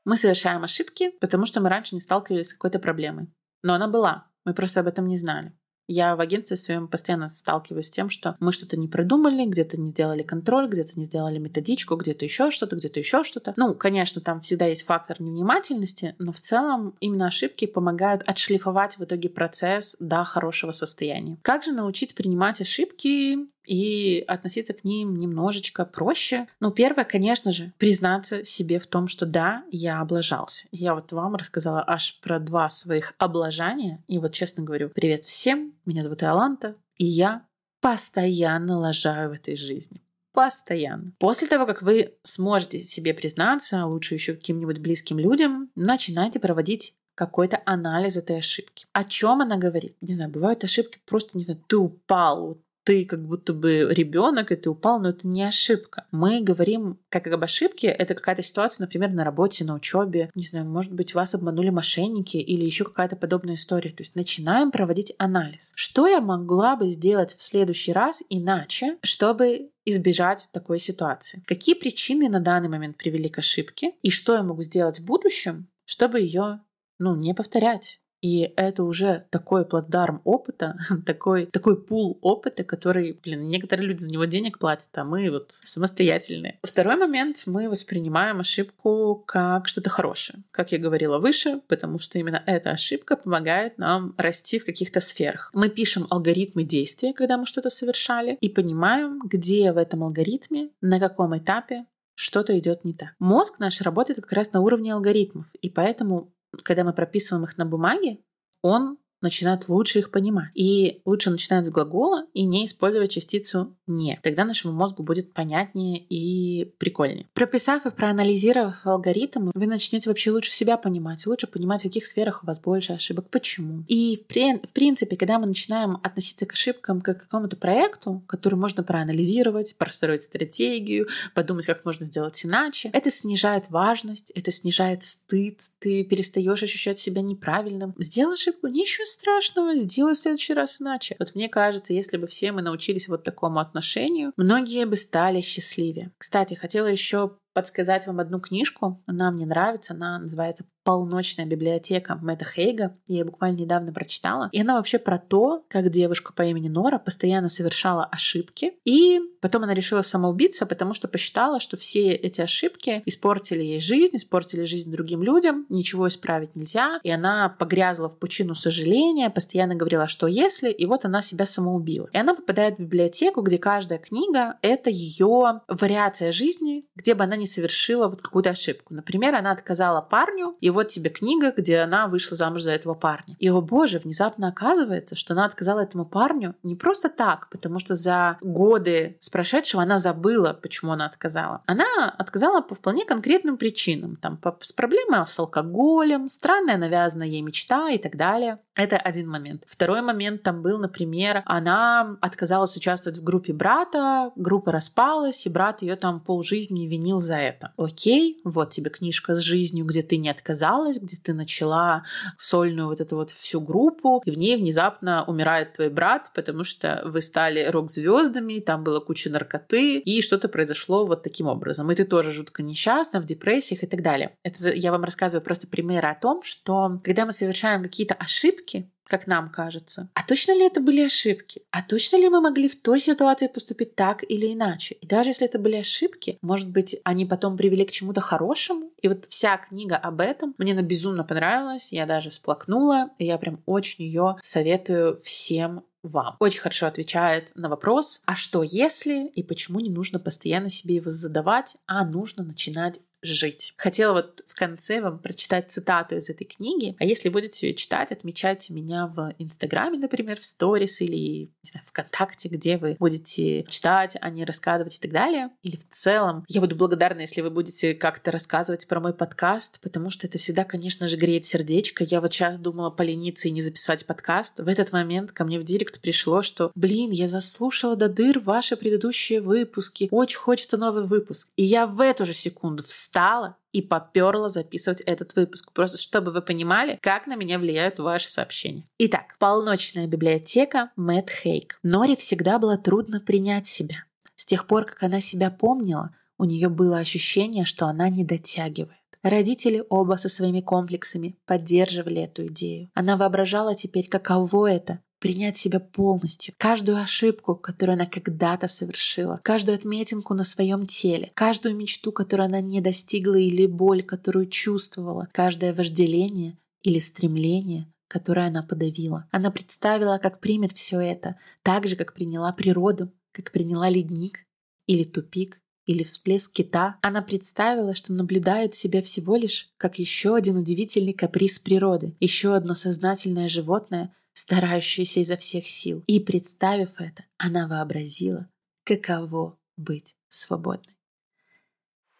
Мы 0.06 0.18
совершаем 0.18 0.64
ошибки, 0.64 1.12
потому 1.22 1.46
что 1.46 1.62
мы 1.62 1.70
раньше 1.70 1.96
не 1.96 2.02
сталкивались 2.02 2.50
с 2.50 2.54
какой-то 2.54 2.80
проблемой. 2.80 3.28
Но 3.62 3.74
она 3.74 3.88
была. 3.88 4.28
Мы 4.44 4.54
просто 4.54 4.82
об 4.82 4.88
этом 4.88 5.08
не 5.08 5.16
знали. 5.16 5.54
Я 5.88 6.16
в 6.16 6.22
агентстве 6.22 6.58
своем 6.58 6.88
постоянно 6.88 7.30
сталкиваюсь 7.30 7.88
с 7.88 7.92
тем, 7.92 8.10
что 8.10 8.38
мы 8.40 8.52
что-то 8.52 8.78
не 8.78 8.88
продумали, 8.88 9.46
где-то 9.46 9.80
не 9.80 9.92
сделали 9.92 10.24
контроль, 10.24 10.68
где-то 10.68 10.98
не 10.98 11.06
сделали 11.06 11.40
методичку, 11.40 11.96
где-то 11.96 12.26
еще 12.26 12.52
что-то, 12.52 12.76
где-то 12.76 13.00
еще 13.00 13.24
что-то. 13.24 13.54
Ну, 13.58 13.74
конечно, 13.74 14.22
там 14.22 14.42
всегда 14.42 14.68
есть 14.68 14.84
фактор 14.84 15.22
невнимательности, 15.22 16.16
но 16.20 16.32
в 16.32 16.40
целом 16.40 16.96
именно 17.00 17.28
ошибки 17.28 17.66
помогают 17.66 18.24
отшлифовать 18.24 18.98
в 18.98 19.04
итоге 19.04 19.30
процесс 19.30 19.96
до 20.00 20.24
хорошего 20.24 20.72
состояния. 20.72 21.38
Как 21.42 21.64
же 21.64 21.72
научить 21.72 22.16
принимать 22.16 22.62
ошибки 22.62 23.38
и 23.66 24.24
относиться 24.28 24.74
к 24.74 24.84
ним 24.84 25.18
немножечко 25.18 25.86
проще. 25.86 26.48
Ну, 26.60 26.72
первое, 26.72 27.04
конечно 27.04 27.52
же, 27.52 27.74
признаться 27.78 28.44
себе 28.44 28.80
в 28.80 28.88
том, 28.88 29.08
что 29.08 29.26
да, 29.26 29.64
я 29.72 30.00
облажался. 30.00 30.68
Я 30.72 30.96
вот 30.96 31.12
вам 31.12 31.36
рассказала 31.36 31.84
аж 31.86 32.20
про 32.22 32.40
два 32.40 32.70
своих 32.70 33.14
облажания. 33.18 34.04
И 34.08 34.20
вот 34.20 34.34
честно 34.34 34.64
говорю, 34.64 34.90
привет 34.90 35.26
всем, 35.26 35.74
меня 35.86 36.04
зовут 36.04 36.24
Иоланта, 36.24 36.76
и 36.98 37.06
я 37.06 37.46
постоянно 37.82 38.80
лажаю 38.80 39.30
в 39.30 39.34
этой 39.34 39.56
жизни. 39.56 40.02
Постоянно. 40.34 41.14
После 41.20 41.48
того, 41.48 41.68
как 41.68 41.84
вы 41.84 42.16
сможете 42.24 42.82
себе 42.84 43.14
признаться, 43.14 43.86
лучше 43.86 44.16
еще 44.16 44.34
каким-нибудь 44.34 44.80
близким 44.80 45.20
людям, 45.20 45.70
начинайте 45.76 46.40
проводить 46.40 46.96
какой-то 47.16 47.62
анализ 47.66 48.18
этой 48.18 48.38
ошибки. 48.38 48.88
О 48.94 49.04
чем 49.04 49.42
она 49.42 49.58
говорит? 49.58 49.96
Не 50.02 50.14
знаю, 50.14 50.32
бывают 50.32 50.64
ошибки, 50.64 51.00
просто, 51.06 51.38
не 51.38 51.44
знаю, 51.44 51.64
ты 51.68 51.78
упал, 51.78 52.58
ты 52.84 53.06
как 53.06 53.26
будто 53.26 53.54
бы 53.54 53.88
ребенок, 53.92 54.52
и 54.52 54.56
ты 54.56 54.70
упал, 54.70 55.00
но 55.00 55.10
это 55.10 55.28
не 55.28 55.44
ошибка. 55.44 56.06
Мы 56.12 56.42
говорим 56.42 57.00
как 57.10 57.28
об 57.28 57.44
ошибке, 57.44 57.88
это 57.88 58.14
какая-то 58.14 58.44
ситуация, 58.44 58.84
например, 58.84 59.12
на 59.12 59.24
работе, 59.24 59.64
на 59.64 59.76
учебе, 59.76 60.30
не 60.36 60.44
знаю, 60.44 60.66
может 60.66 60.94
быть, 60.94 61.14
вас 61.14 61.34
обманули 61.36 61.70
мошенники 61.70 62.38
или 62.38 62.64
еще 62.64 62.84
какая-то 62.84 63.16
подобная 63.16 63.56
история. 63.56 63.92
То 63.92 64.02
есть 64.02 64.16
начинаем 64.16 64.72
проводить 64.72 65.14
анализ. 65.18 65.72
Что 65.76 66.08
я 66.08 66.22
могла 66.22 66.76
бы 66.76 66.90
сделать 66.90 67.36
в 67.38 67.44
следующий 67.44 67.94
раз 67.94 68.24
иначе, 68.30 68.98
чтобы 69.02 69.70
избежать 69.86 70.50
такой 70.52 70.80
ситуации? 70.80 71.44
Какие 71.46 71.76
причины 71.76 72.30
на 72.30 72.40
данный 72.40 72.70
момент 72.70 72.98
привели 72.98 73.30
к 73.30 73.40
ошибке? 73.40 73.94
И 74.02 74.10
что 74.10 74.34
я 74.34 74.44
могу 74.44 74.62
сделать 74.64 75.00
в 75.00 75.06
будущем, 75.06 75.68
чтобы 75.86 76.20
ее 76.20 76.62
ну, 77.00 77.16
не 77.16 77.34
повторять? 77.34 78.00
И 78.24 78.54
это 78.56 78.86
уже 78.86 79.26
такой 79.32 79.66
плацдарм 79.66 80.22
опыта, 80.24 80.78
такой, 81.06 81.46
такой 81.48 81.80
пул 81.80 82.18
опыта, 82.22 82.64
который, 82.64 83.20
блин, 83.22 83.50
некоторые 83.50 83.86
люди 83.86 84.00
за 84.00 84.10
него 84.10 84.24
денег 84.24 84.60
платят, 84.60 84.90
а 84.94 85.04
мы 85.04 85.30
вот 85.30 85.52
самостоятельные. 85.52 86.58
Второй 86.64 86.96
момент, 86.96 87.44
мы 87.46 87.70
воспринимаем 87.70 88.40
ошибку 88.40 89.22
как 89.28 89.68
что-то 89.68 89.90
хорошее, 89.90 90.40
как 90.52 90.72
я 90.72 90.78
говорила 90.78 91.20
выше, 91.20 91.60
потому 91.68 92.00
что 92.00 92.18
именно 92.18 92.42
эта 92.46 92.72
ошибка 92.72 93.18
помогает 93.18 93.78
нам 93.78 94.16
расти 94.18 94.58
в 94.58 94.66
каких-то 94.66 95.02
сферах. 95.02 95.50
Мы 95.54 95.68
пишем 95.68 96.08
алгоритмы 96.10 96.64
действия, 96.64 97.12
когда 97.14 97.38
мы 97.38 97.46
что-то 97.46 97.70
совершали, 97.70 98.38
и 98.40 98.48
понимаем, 98.48 99.20
где 99.26 99.74
в 99.74 99.78
этом 99.78 100.02
алгоритме, 100.02 100.70
на 100.80 101.02
каком 101.02 101.38
этапе 101.38 101.86
что-то 102.16 102.58
идет 102.58 102.86
не 102.86 102.94
так. 102.94 103.16
Мозг 103.20 103.60
наш 103.60 103.82
работает 103.82 104.22
как 104.22 104.32
раз 104.32 104.54
на 104.54 104.62
уровне 104.62 104.94
алгоритмов, 104.94 105.48
и 105.62 105.70
поэтому 105.70 106.33
когда 106.62 106.84
мы 106.84 106.94
прописываем 106.94 107.46
их 107.46 107.58
на 107.58 107.66
бумаге, 107.66 108.20
он 108.62 108.98
начинает 109.24 109.68
лучше 109.70 110.00
их 110.00 110.12
понимать. 110.12 110.52
И 110.54 111.02
лучше 111.06 111.32
начинать 111.32 111.66
с 111.66 111.72
глагола 111.72 112.28
и 112.34 112.44
не 112.44 112.66
использовать 112.66 113.12
частицу 113.12 113.76
«не». 113.88 114.20
Тогда 114.22 114.46
нашему 114.46 114.74
мозгу 114.74 115.02
будет 115.04 115.34
понятнее 115.34 116.00
и 116.00 116.66
прикольнее. 116.78 117.28
Прописав 117.34 117.86
и 117.86 117.92
проанализировав 117.92 118.86
алгоритм, 118.86 119.52
вы 119.54 119.66
начнете 119.66 120.10
вообще 120.10 120.32
лучше 120.32 120.52
себя 120.52 120.78
понимать, 120.78 121.26
лучше 121.26 121.48
понимать, 121.48 121.82
в 121.82 121.86
каких 121.86 122.06
сферах 122.06 122.44
у 122.44 122.48
вас 122.48 122.60
больше 122.60 122.94
ошибок, 122.94 123.30
почему. 123.30 123.84
И 123.88 124.18
в, 124.18 124.68
в 124.68 124.74
принципе, 124.74 125.16
когда 125.16 125.40
мы 125.40 125.48
начинаем 125.48 125.98
относиться 126.04 126.46
к 126.46 126.54
ошибкам 126.54 127.02
как 127.02 127.20
к 127.20 127.22
какому-то 127.22 127.56
проекту, 127.56 128.24
который 128.28 128.56
можно 128.56 128.84
проанализировать, 128.84 129.76
простроить 129.78 130.24
стратегию, 130.24 131.08
подумать, 131.34 131.66
как 131.66 131.86
можно 131.86 132.06
сделать 132.06 132.44
иначе, 132.46 132.90
это 132.94 133.10
снижает 133.10 133.70
важность, 133.70 134.32
это 134.32 134.52
снижает 134.52 135.04
стыд, 135.04 135.60
ты 135.80 136.04
перестаешь 136.04 136.64
ощущать 136.64 137.00
себя 137.00 137.22
неправильным. 137.22 137.96
Сделай 137.98 138.34
ошибку, 138.34 138.68
ничего 138.68 139.06
страшного, 139.14 139.76
сделай 139.76 140.14
в 140.14 140.18
следующий 140.18 140.54
раз 140.54 140.82
иначе. 140.82 141.16
Вот 141.20 141.36
мне 141.36 141.50
кажется, 141.50 141.94
если 141.94 142.18
бы 142.18 142.28
все 142.28 142.52
мы 142.52 142.62
научились 142.62 143.08
вот 143.08 143.24
такому 143.24 143.60
отношению, 143.60 144.34
многие 144.38 144.86
бы 144.86 144.96
стали 144.96 145.42
счастливее. 145.42 146.12
Кстати, 146.18 146.54
хотела 146.56 146.88
еще 146.88 147.38
подсказать 147.54 148.08
вам 148.08 148.20
одну 148.20 148.40
книжку. 148.40 149.02
Она 149.06 149.32
мне 149.32 149.46
нравится. 149.46 149.94
Она 149.94 150.20
называется 150.20 150.66
«Полночная 150.84 151.46
библиотека» 151.46 152.20
Мэтта 152.22 152.46
Хейга. 152.46 152.98
Я 153.08 153.20
ее 153.20 153.24
буквально 153.24 153.58
недавно 153.58 153.94
прочитала. 153.94 154.50
И 154.52 154.60
она 154.60 154.76
вообще 154.76 155.00
про 155.00 155.18
то, 155.18 155.64
как 155.70 155.90
девушка 155.90 156.34
по 156.34 156.42
имени 156.42 156.68
Нора 156.68 157.00
постоянно 157.00 157.50
совершала 157.50 158.06
ошибки. 158.06 158.74
И 158.84 159.20
потом 159.42 159.64
она 159.64 159.74
решила 159.74 160.02
самоубиться, 160.02 160.66
потому 160.66 160.94
что 160.94 161.08
посчитала, 161.08 161.60
что 161.60 161.78
все 161.78 162.12
эти 162.12 162.42
ошибки 162.42 163.02
испортили 163.06 163.64
ей 163.64 163.80
жизнь, 163.80 164.18
испортили 164.18 164.64
жизнь 164.64 164.92
другим 164.92 165.24
людям, 165.24 165.66
ничего 165.70 166.08
исправить 166.08 166.56
нельзя. 166.56 167.00
И 167.04 167.12
она 167.12 167.50
погрязла 167.50 168.10
в 168.10 168.18
пучину 168.18 168.56
сожаления, 168.56 169.30
постоянно 169.30 169.76
говорила, 169.76 170.08
что 170.08 170.28
если, 170.28 170.72
и 170.72 170.86
вот 170.86 171.06
она 171.06 171.22
себя 171.22 171.46
самоубила. 171.46 172.10
И 172.12 172.18
она 172.18 172.34
попадает 172.34 172.78
в 172.78 172.82
библиотеку, 172.82 173.42
где 173.42 173.58
каждая 173.58 174.00
книга— 174.00 174.58
это 174.62 174.90
ее 174.90 175.62
вариация 175.68 176.32
жизни, 176.32 176.86
где 176.96 177.14
бы 177.14 177.24
она 177.24 177.36
не 177.44 177.48
совершила 177.48 178.08
вот 178.08 178.22
какую-то 178.22 178.52
ошибку. 178.52 178.94
Например, 178.94 179.36
она 179.36 179.52
отказала 179.52 180.02
парню, 180.02 180.56
и 180.62 180.70
вот 180.70 180.88
тебе 180.88 181.10
книга, 181.10 181.54
где 181.56 181.80
она 181.80 182.08
вышла 182.08 182.38
замуж 182.38 182.62
за 182.62 182.72
этого 182.72 182.94
парня. 182.94 183.36
И, 183.40 183.50
о 183.50 183.60
боже, 183.60 184.00
внезапно 184.00 184.48
оказывается, 184.48 185.16
что 185.16 185.34
она 185.34 185.46
отказала 185.46 185.82
этому 185.82 186.06
парню 186.06 186.56
не 186.64 186.76
просто 186.76 187.10
так, 187.10 187.50
потому 187.50 187.80
что 187.80 187.96
за 187.96 188.38
годы 188.42 189.18
с 189.20 189.30
прошедшего 189.30 189.84
она 189.84 189.98
забыла, 189.98 190.54
почему 190.54 190.94
она 190.94 191.06
отказала. 191.06 191.62
Она 191.66 192.10
отказала 192.18 192.62
по 192.62 192.76
вполне 192.76 193.06
конкретным 193.06 193.58
причинам. 193.58 194.16
Там, 194.16 194.40
с 194.62 194.72
проблемой 194.72 195.28
с 195.28 195.38
алкоголем, 195.38 196.30
странная 196.30 196.78
навязанная 196.78 197.28
ей 197.28 197.42
мечта 197.42 197.90
и 197.90 197.98
так 197.98 198.16
далее. 198.16 198.60
Это 198.76 198.98
один 198.98 199.30
момент. 199.30 199.64
Второй 199.68 200.02
момент 200.02 200.44
там 200.44 200.62
был, 200.62 200.78
например, 200.80 201.44
она 201.46 202.18
отказалась 202.22 202.76
участвовать 202.76 203.20
в 203.20 203.24
группе 203.24 203.54
брата, 203.54 204.32
группа 204.36 204.72
распалась, 204.72 205.46
и 205.46 205.50
брат 205.50 205.82
ее 205.82 205.96
там 205.96 206.20
полжизни 206.20 206.88
винил 206.88 207.20
за 207.20 207.33
за 207.34 207.40
это. 207.40 207.74
Окей, 207.78 208.40
вот 208.44 208.70
тебе 208.70 208.92
книжка 208.92 209.34
с 209.34 209.40
жизнью, 209.40 209.86
где 209.86 210.04
ты 210.04 210.18
не 210.18 210.30
отказалась, 210.30 211.00
где 211.00 211.18
ты 211.18 211.34
начала 211.34 212.04
сольную 212.38 212.88
вот 212.88 213.02
эту 213.02 213.16
вот 213.16 213.32
всю 213.32 213.60
группу, 213.60 214.22
и 214.24 214.30
в 214.32 214.38
ней 214.38 214.56
внезапно 214.56 215.24
умирает 215.26 215.74
твой 215.74 215.90
брат, 215.90 216.32
потому 216.36 216.64
что 216.64 217.02
вы 217.06 217.22
стали 217.22 217.66
рок-звездами, 217.66 218.60
там 218.60 218.84
была 218.84 219.00
куча 219.00 219.32
наркоты, 219.32 219.98
и 219.98 220.22
что-то 220.22 220.48
произошло 220.48 221.06
вот 221.06 221.24
таким 221.24 221.48
образом. 221.48 221.90
И 221.92 221.96
ты 221.96 222.06
тоже 222.06 222.32
жутко 222.32 222.62
несчастна, 222.62 223.20
в 223.20 223.26
депрессиях 223.26 223.84
и 223.84 223.88
так 223.88 224.04
далее. 224.04 224.36
Это 224.44 224.70
я 224.70 224.92
вам 224.92 225.04
рассказываю 225.04 225.44
просто 225.44 225.68
примеры 225.68 226.10
о 226.10 226.16
том, 226.16 226.44
что 226.44 227.02
когда 227.04 227.26
мы 227.26 227.32
совершаем 227.32 227.82
какие-то 227.82 228.14
ошибки, 228.14 228.92
как 229.14 229.28
нам 229.28 229.50
кажется. 229.50 230.10
А 230.16 230.24
точно 230.24 230.54
ли 230.54 230.66
это 230.66 230.82
были 230.82 231.02
ошибки? 231.02 231.62
А 231.70 231.84
точно 231.84 232.18
ли 232.18 232.30
мы 232.30 232.42
могли 232.42 232.68
в 232.68 232.82
той 232.82 233.00
ситуации 233.00 233.46
поступить 233.46 233.94
так 233.94 234.24
или 234.28 234.52
иначе? 234.52 234.96
И 234.96 235.06
даже 235.06 235.30
если 235.30 235.46
это 235.46 235.60
были 235.60 235.76
ошибки, 235.76 236.40
может 236.42 236.72
быть, 236.72 236.98
они 237.04 237.28
потом 237.28 237.56
привели 237.56 237.86
к 237.86 237.92
чему-то 237.92 238.22
хорошему? 238.22 238.90
И 239.04 239.08
вот 239.08 239.26
вся 239.30 239.58
книга 239.58 239.98
об 239.98 240.20
этом 240.20 240.56
мне 240.58 240.72
она 240.72 240.82
безумно 240.82 241.24
понравилась, 241.24 241.94
я 241.94 242.08
даже 242.08 242.32
всплакнула, 242.32 243.12
и 243.20 243.26
я 243.26 243.38
прям 243.38 243.62
очень 243.68 244.04
ее 244.04 244.38
советую 244.42 245.20
всем 245.24 245.84
вам. 246.02 246.36
Очень 246.40 246.62
хорошо 246.62 246.88
отвечает 246.88 247.52
на 247.54 247.70
вопрос, 247.70 248.24
а 248.26 248.36
что 248.36 248.64
если 248.64 249.28
и 249.28 249.44
почему 249.44 249.80
не 249.80 249.92
нужно 249.92 250.20
постоянно 250.20 250.70
себе 250.70 250.96
его 250.96 251.12
задавать, 251.12 251.78
а 251.86 252.04
нужно 252.04 252.44
начинать 252.44 253.00
жить. 253.24 253.74
Хотела 253.78 254.14
вот 254.14 254.44
в 254.48 254.56
конце 254.56 255.02
вам 255.02 255.18
прочитать 255.18 255.72
цитату 255.72 256.16
из 256.16 256.30
этой 256.30 256.46
книги, 256.46 256.96
а 257.00 257.06
если 257.06 257.30
будете 257.30 257.68
ее 257.68 257.74
читать, 257.74 258.12
отмечайте 258.12 258.74
меня 258.74 259.08
в 259.08 259.34
Инстаграме, 259.40 259.98
например, 259.98 260.40
в 260.40 260.46
сторис 260.46 261.02
или, 261.02 261.50
не 261.64 261.70
знаю, 261.70 261.86
ВКонтакте, 261.88 262.50
где 262.50 262.78
вы 262.78 262.96
будете 263.00 263.64
читать, 263.64 264.16
а 264.22 264.30
не 264.30 264.46
рассказывать 264.46 264.96
и 264.96 265.00
так 265.00 265.12
далее. 265.12 265.50
Или 265.64 265.78
в 265.78 265.90
целом. 265.90 266.46
Я 266.48 266.62
буду 266.62 266.76
благодарна, 266.76 267.22
если 267.22 267.42
вы 267.42 267.50
будете 267.50 267.96
как-то 267.96 268.30
рассказывать 268.30 268.88
про 268.88 269.00
мой 269.00 269.14
подкаст, 269.14 269.80
потому 269.82 270.10
что 270.10 270.28
это 270.28 270.38
всегда, 270.38 270.64
конечно 270.66 271.08
же, 271.08 271.18
греет 271.18 271.46
сердечко. 271.46 272.04
Я 272.04 272.22
вот 272.22 272.32
сейчас 272.32 272.60
думала 272.60 272.90
полениться 272.90 273.48
и 273.48 273.52
не 273.52 273.62
записать 273.62 274.06
подкаст. 274.06 274.60
В 274.60 274.68
этот 274.68 274.92
момент 274.92 275.32
ко 275.32 275.46
мне 275.46 275.60
в 275.60 275.64
директ 275.64 276.02
пришло, 276.02 276.42
что, 276.42 276.72
блин, 276.76 277.12
я 277.12 277.28
заслушала 277.28 277.96
до 277.96 278.10
дыр 278.10 278.40
ваши 278.40 278.76
предыдущие 278.76 279.42
выпуски. 279.42 280.10
Очень 280.12 280.38
хочется 280.38 280.78
новый 280.78 281.06
выпуск. 281.06 281.50
И 281.56 281.64
я 281.64 281.88
в 281.88 282.00
эту 282.00 282.26
же 282.26 282.34
секунду 282.34 282.84
встала 282.84 283.13
встала 283.14 283.58
и 283.72 283.82
поперла 283.82 284.50
записывать 284.50 285.02
этот 285.02 285.36
выпуск, 285.36 285.72
просто 285.74 286.00
чтобы 286.00 286.32
вы 286.32 286.42
понимали, 286.42 286.98
как 287.02 287.28
на 287.28 287.36
меня 287.36 287.60
влияют 287.60 288.00
ваши 288.00 288.28
сообщения. 288.28 288.86
Итак, 288.98 289.36
полночная 289.38 290.08
библиотека 290.08 290.92
Мэтт 290.96 291.30
Хейк. 291.30 291.80
Нори 291.84 292.16
всегда 292.16 292.58
было 292.58 292.78
трудно 292.78 293.20
принять 293.20 293.68
себя. 293.68 294.06
С 294.36 294.46
тех 294.46 294.66
пор, 294.66 294.86
как 294.86 295.04
она 295.04 295.20
себя 295.20 295.52
помнила, 295.52 296.16
у 296.40 296.46
нее 296.46 296.70
было 296.70 296.98
ощущение, 296.98 297.66
что 297.66 297.86
она 297.86 298.10
не 298.10 298.26
дотягивает. 298.26 298.98
Родители 299.22 299.84
оба 299.90 300.16
со 300.16 300.28
своими 300.28 300.62
комплексами 300.62 301.38
поддерживали 301.46 302.24
эту 302.24 302.48
идею. 302.48 302.90
Она 302.96 303.16
воображала 303.16 303.76
теперь, 303.76 304.10
каково 304.10 304.72
это 304.72 305.00
принять 305.24 305.56
себя 305.56 305.80
полностью, 305.80 306.54
каждую 306.58 306.98
ошибку, 306.98 307.56
которую 307.56 307.94
она 307.94 308.06
когда-то 308.06 308.68
совершила, 308.68 309.40
каждую 309.42 309.76
отметинку 309.76 310.34
на 310.34 310.44
своем 310.44 310.86
теле, 310.86 311.32
каждую 311.34 311.78
мечту, 311.78 312.12
которую 312.12 312.48
она 312.48 312.60
не 312.60 312.82
достигла 312.82 313.36
или 313.36 313.66
боль, 313.66 314.04
которую 314.04 314.48
чувствовала, 314.48 315.30
каждое 315.32 315.74
вожделение 315.74 316.58
или 316.82 317.00
стремление, 317.00 317.90
которое 318.10 318.48
она 318.48 318.64
подавила. 318.64 319.26
Она 319.32 319.50
представила, 319.50 320.18
как 320.18 320.42
примет 320.42 320.74
все 320.74 321.00
это, 321.00 321.38
так 321.62 321.88
же, 321.88 321.96
как 321.96 322.14
приняла 322.14 322.52
природу, 322.52 323.10
как 323.32 323.54
приняла 323.54 323.90
ледник 323.90 324.44
или 324.88 325.06
тупик, 325.06 325.58
или 325.86 326.04
всплеск 326.04 326.52
кита, 326.52 326.98
она 327.02 327.22
представила, 327.22 327.96
что 327.96 328.12
наблюдает 328.12 328.76
себя 328.76 329.02
всего 329.02 329.38
лишь 329.38 329.70
как 329.78 330.00
еще 330.00 330.36
один 330.36 330.58
удивительный 330.58 331.14
каприз 331.14 331.60
природы, 331.60 332.14
еще 332.20 332.56
одно 332.56 332.76
сознательное 332.76 333.48
животное, 333.48 334.14
старающаяся 334.34 335.22
изо 335.22 335.38
всех 335.38 335.68
сил. 335.68 336.04
И 336.08 336.20
представив 336.20 337.00
это, 337.00 337.26
она 337.38 337.68
вообразила, 337.68 338.50
каково 338.84 339.58
быть 339.78 340.16
свободной. 340.28 340.98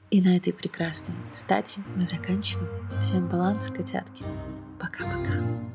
И 0.10 0.22
на 0.22 0.38
этой 0.38 0.54
прекрасной 0.54 1.16
цитате 1.32 1.82
мы 1.96 2.06
заканчиваем. 2.06 3.02
Всем 3.02 3.28
баланса, 3.28 3.74
котятки. 3.74 4.24
Пока-пока. 4.80 5.73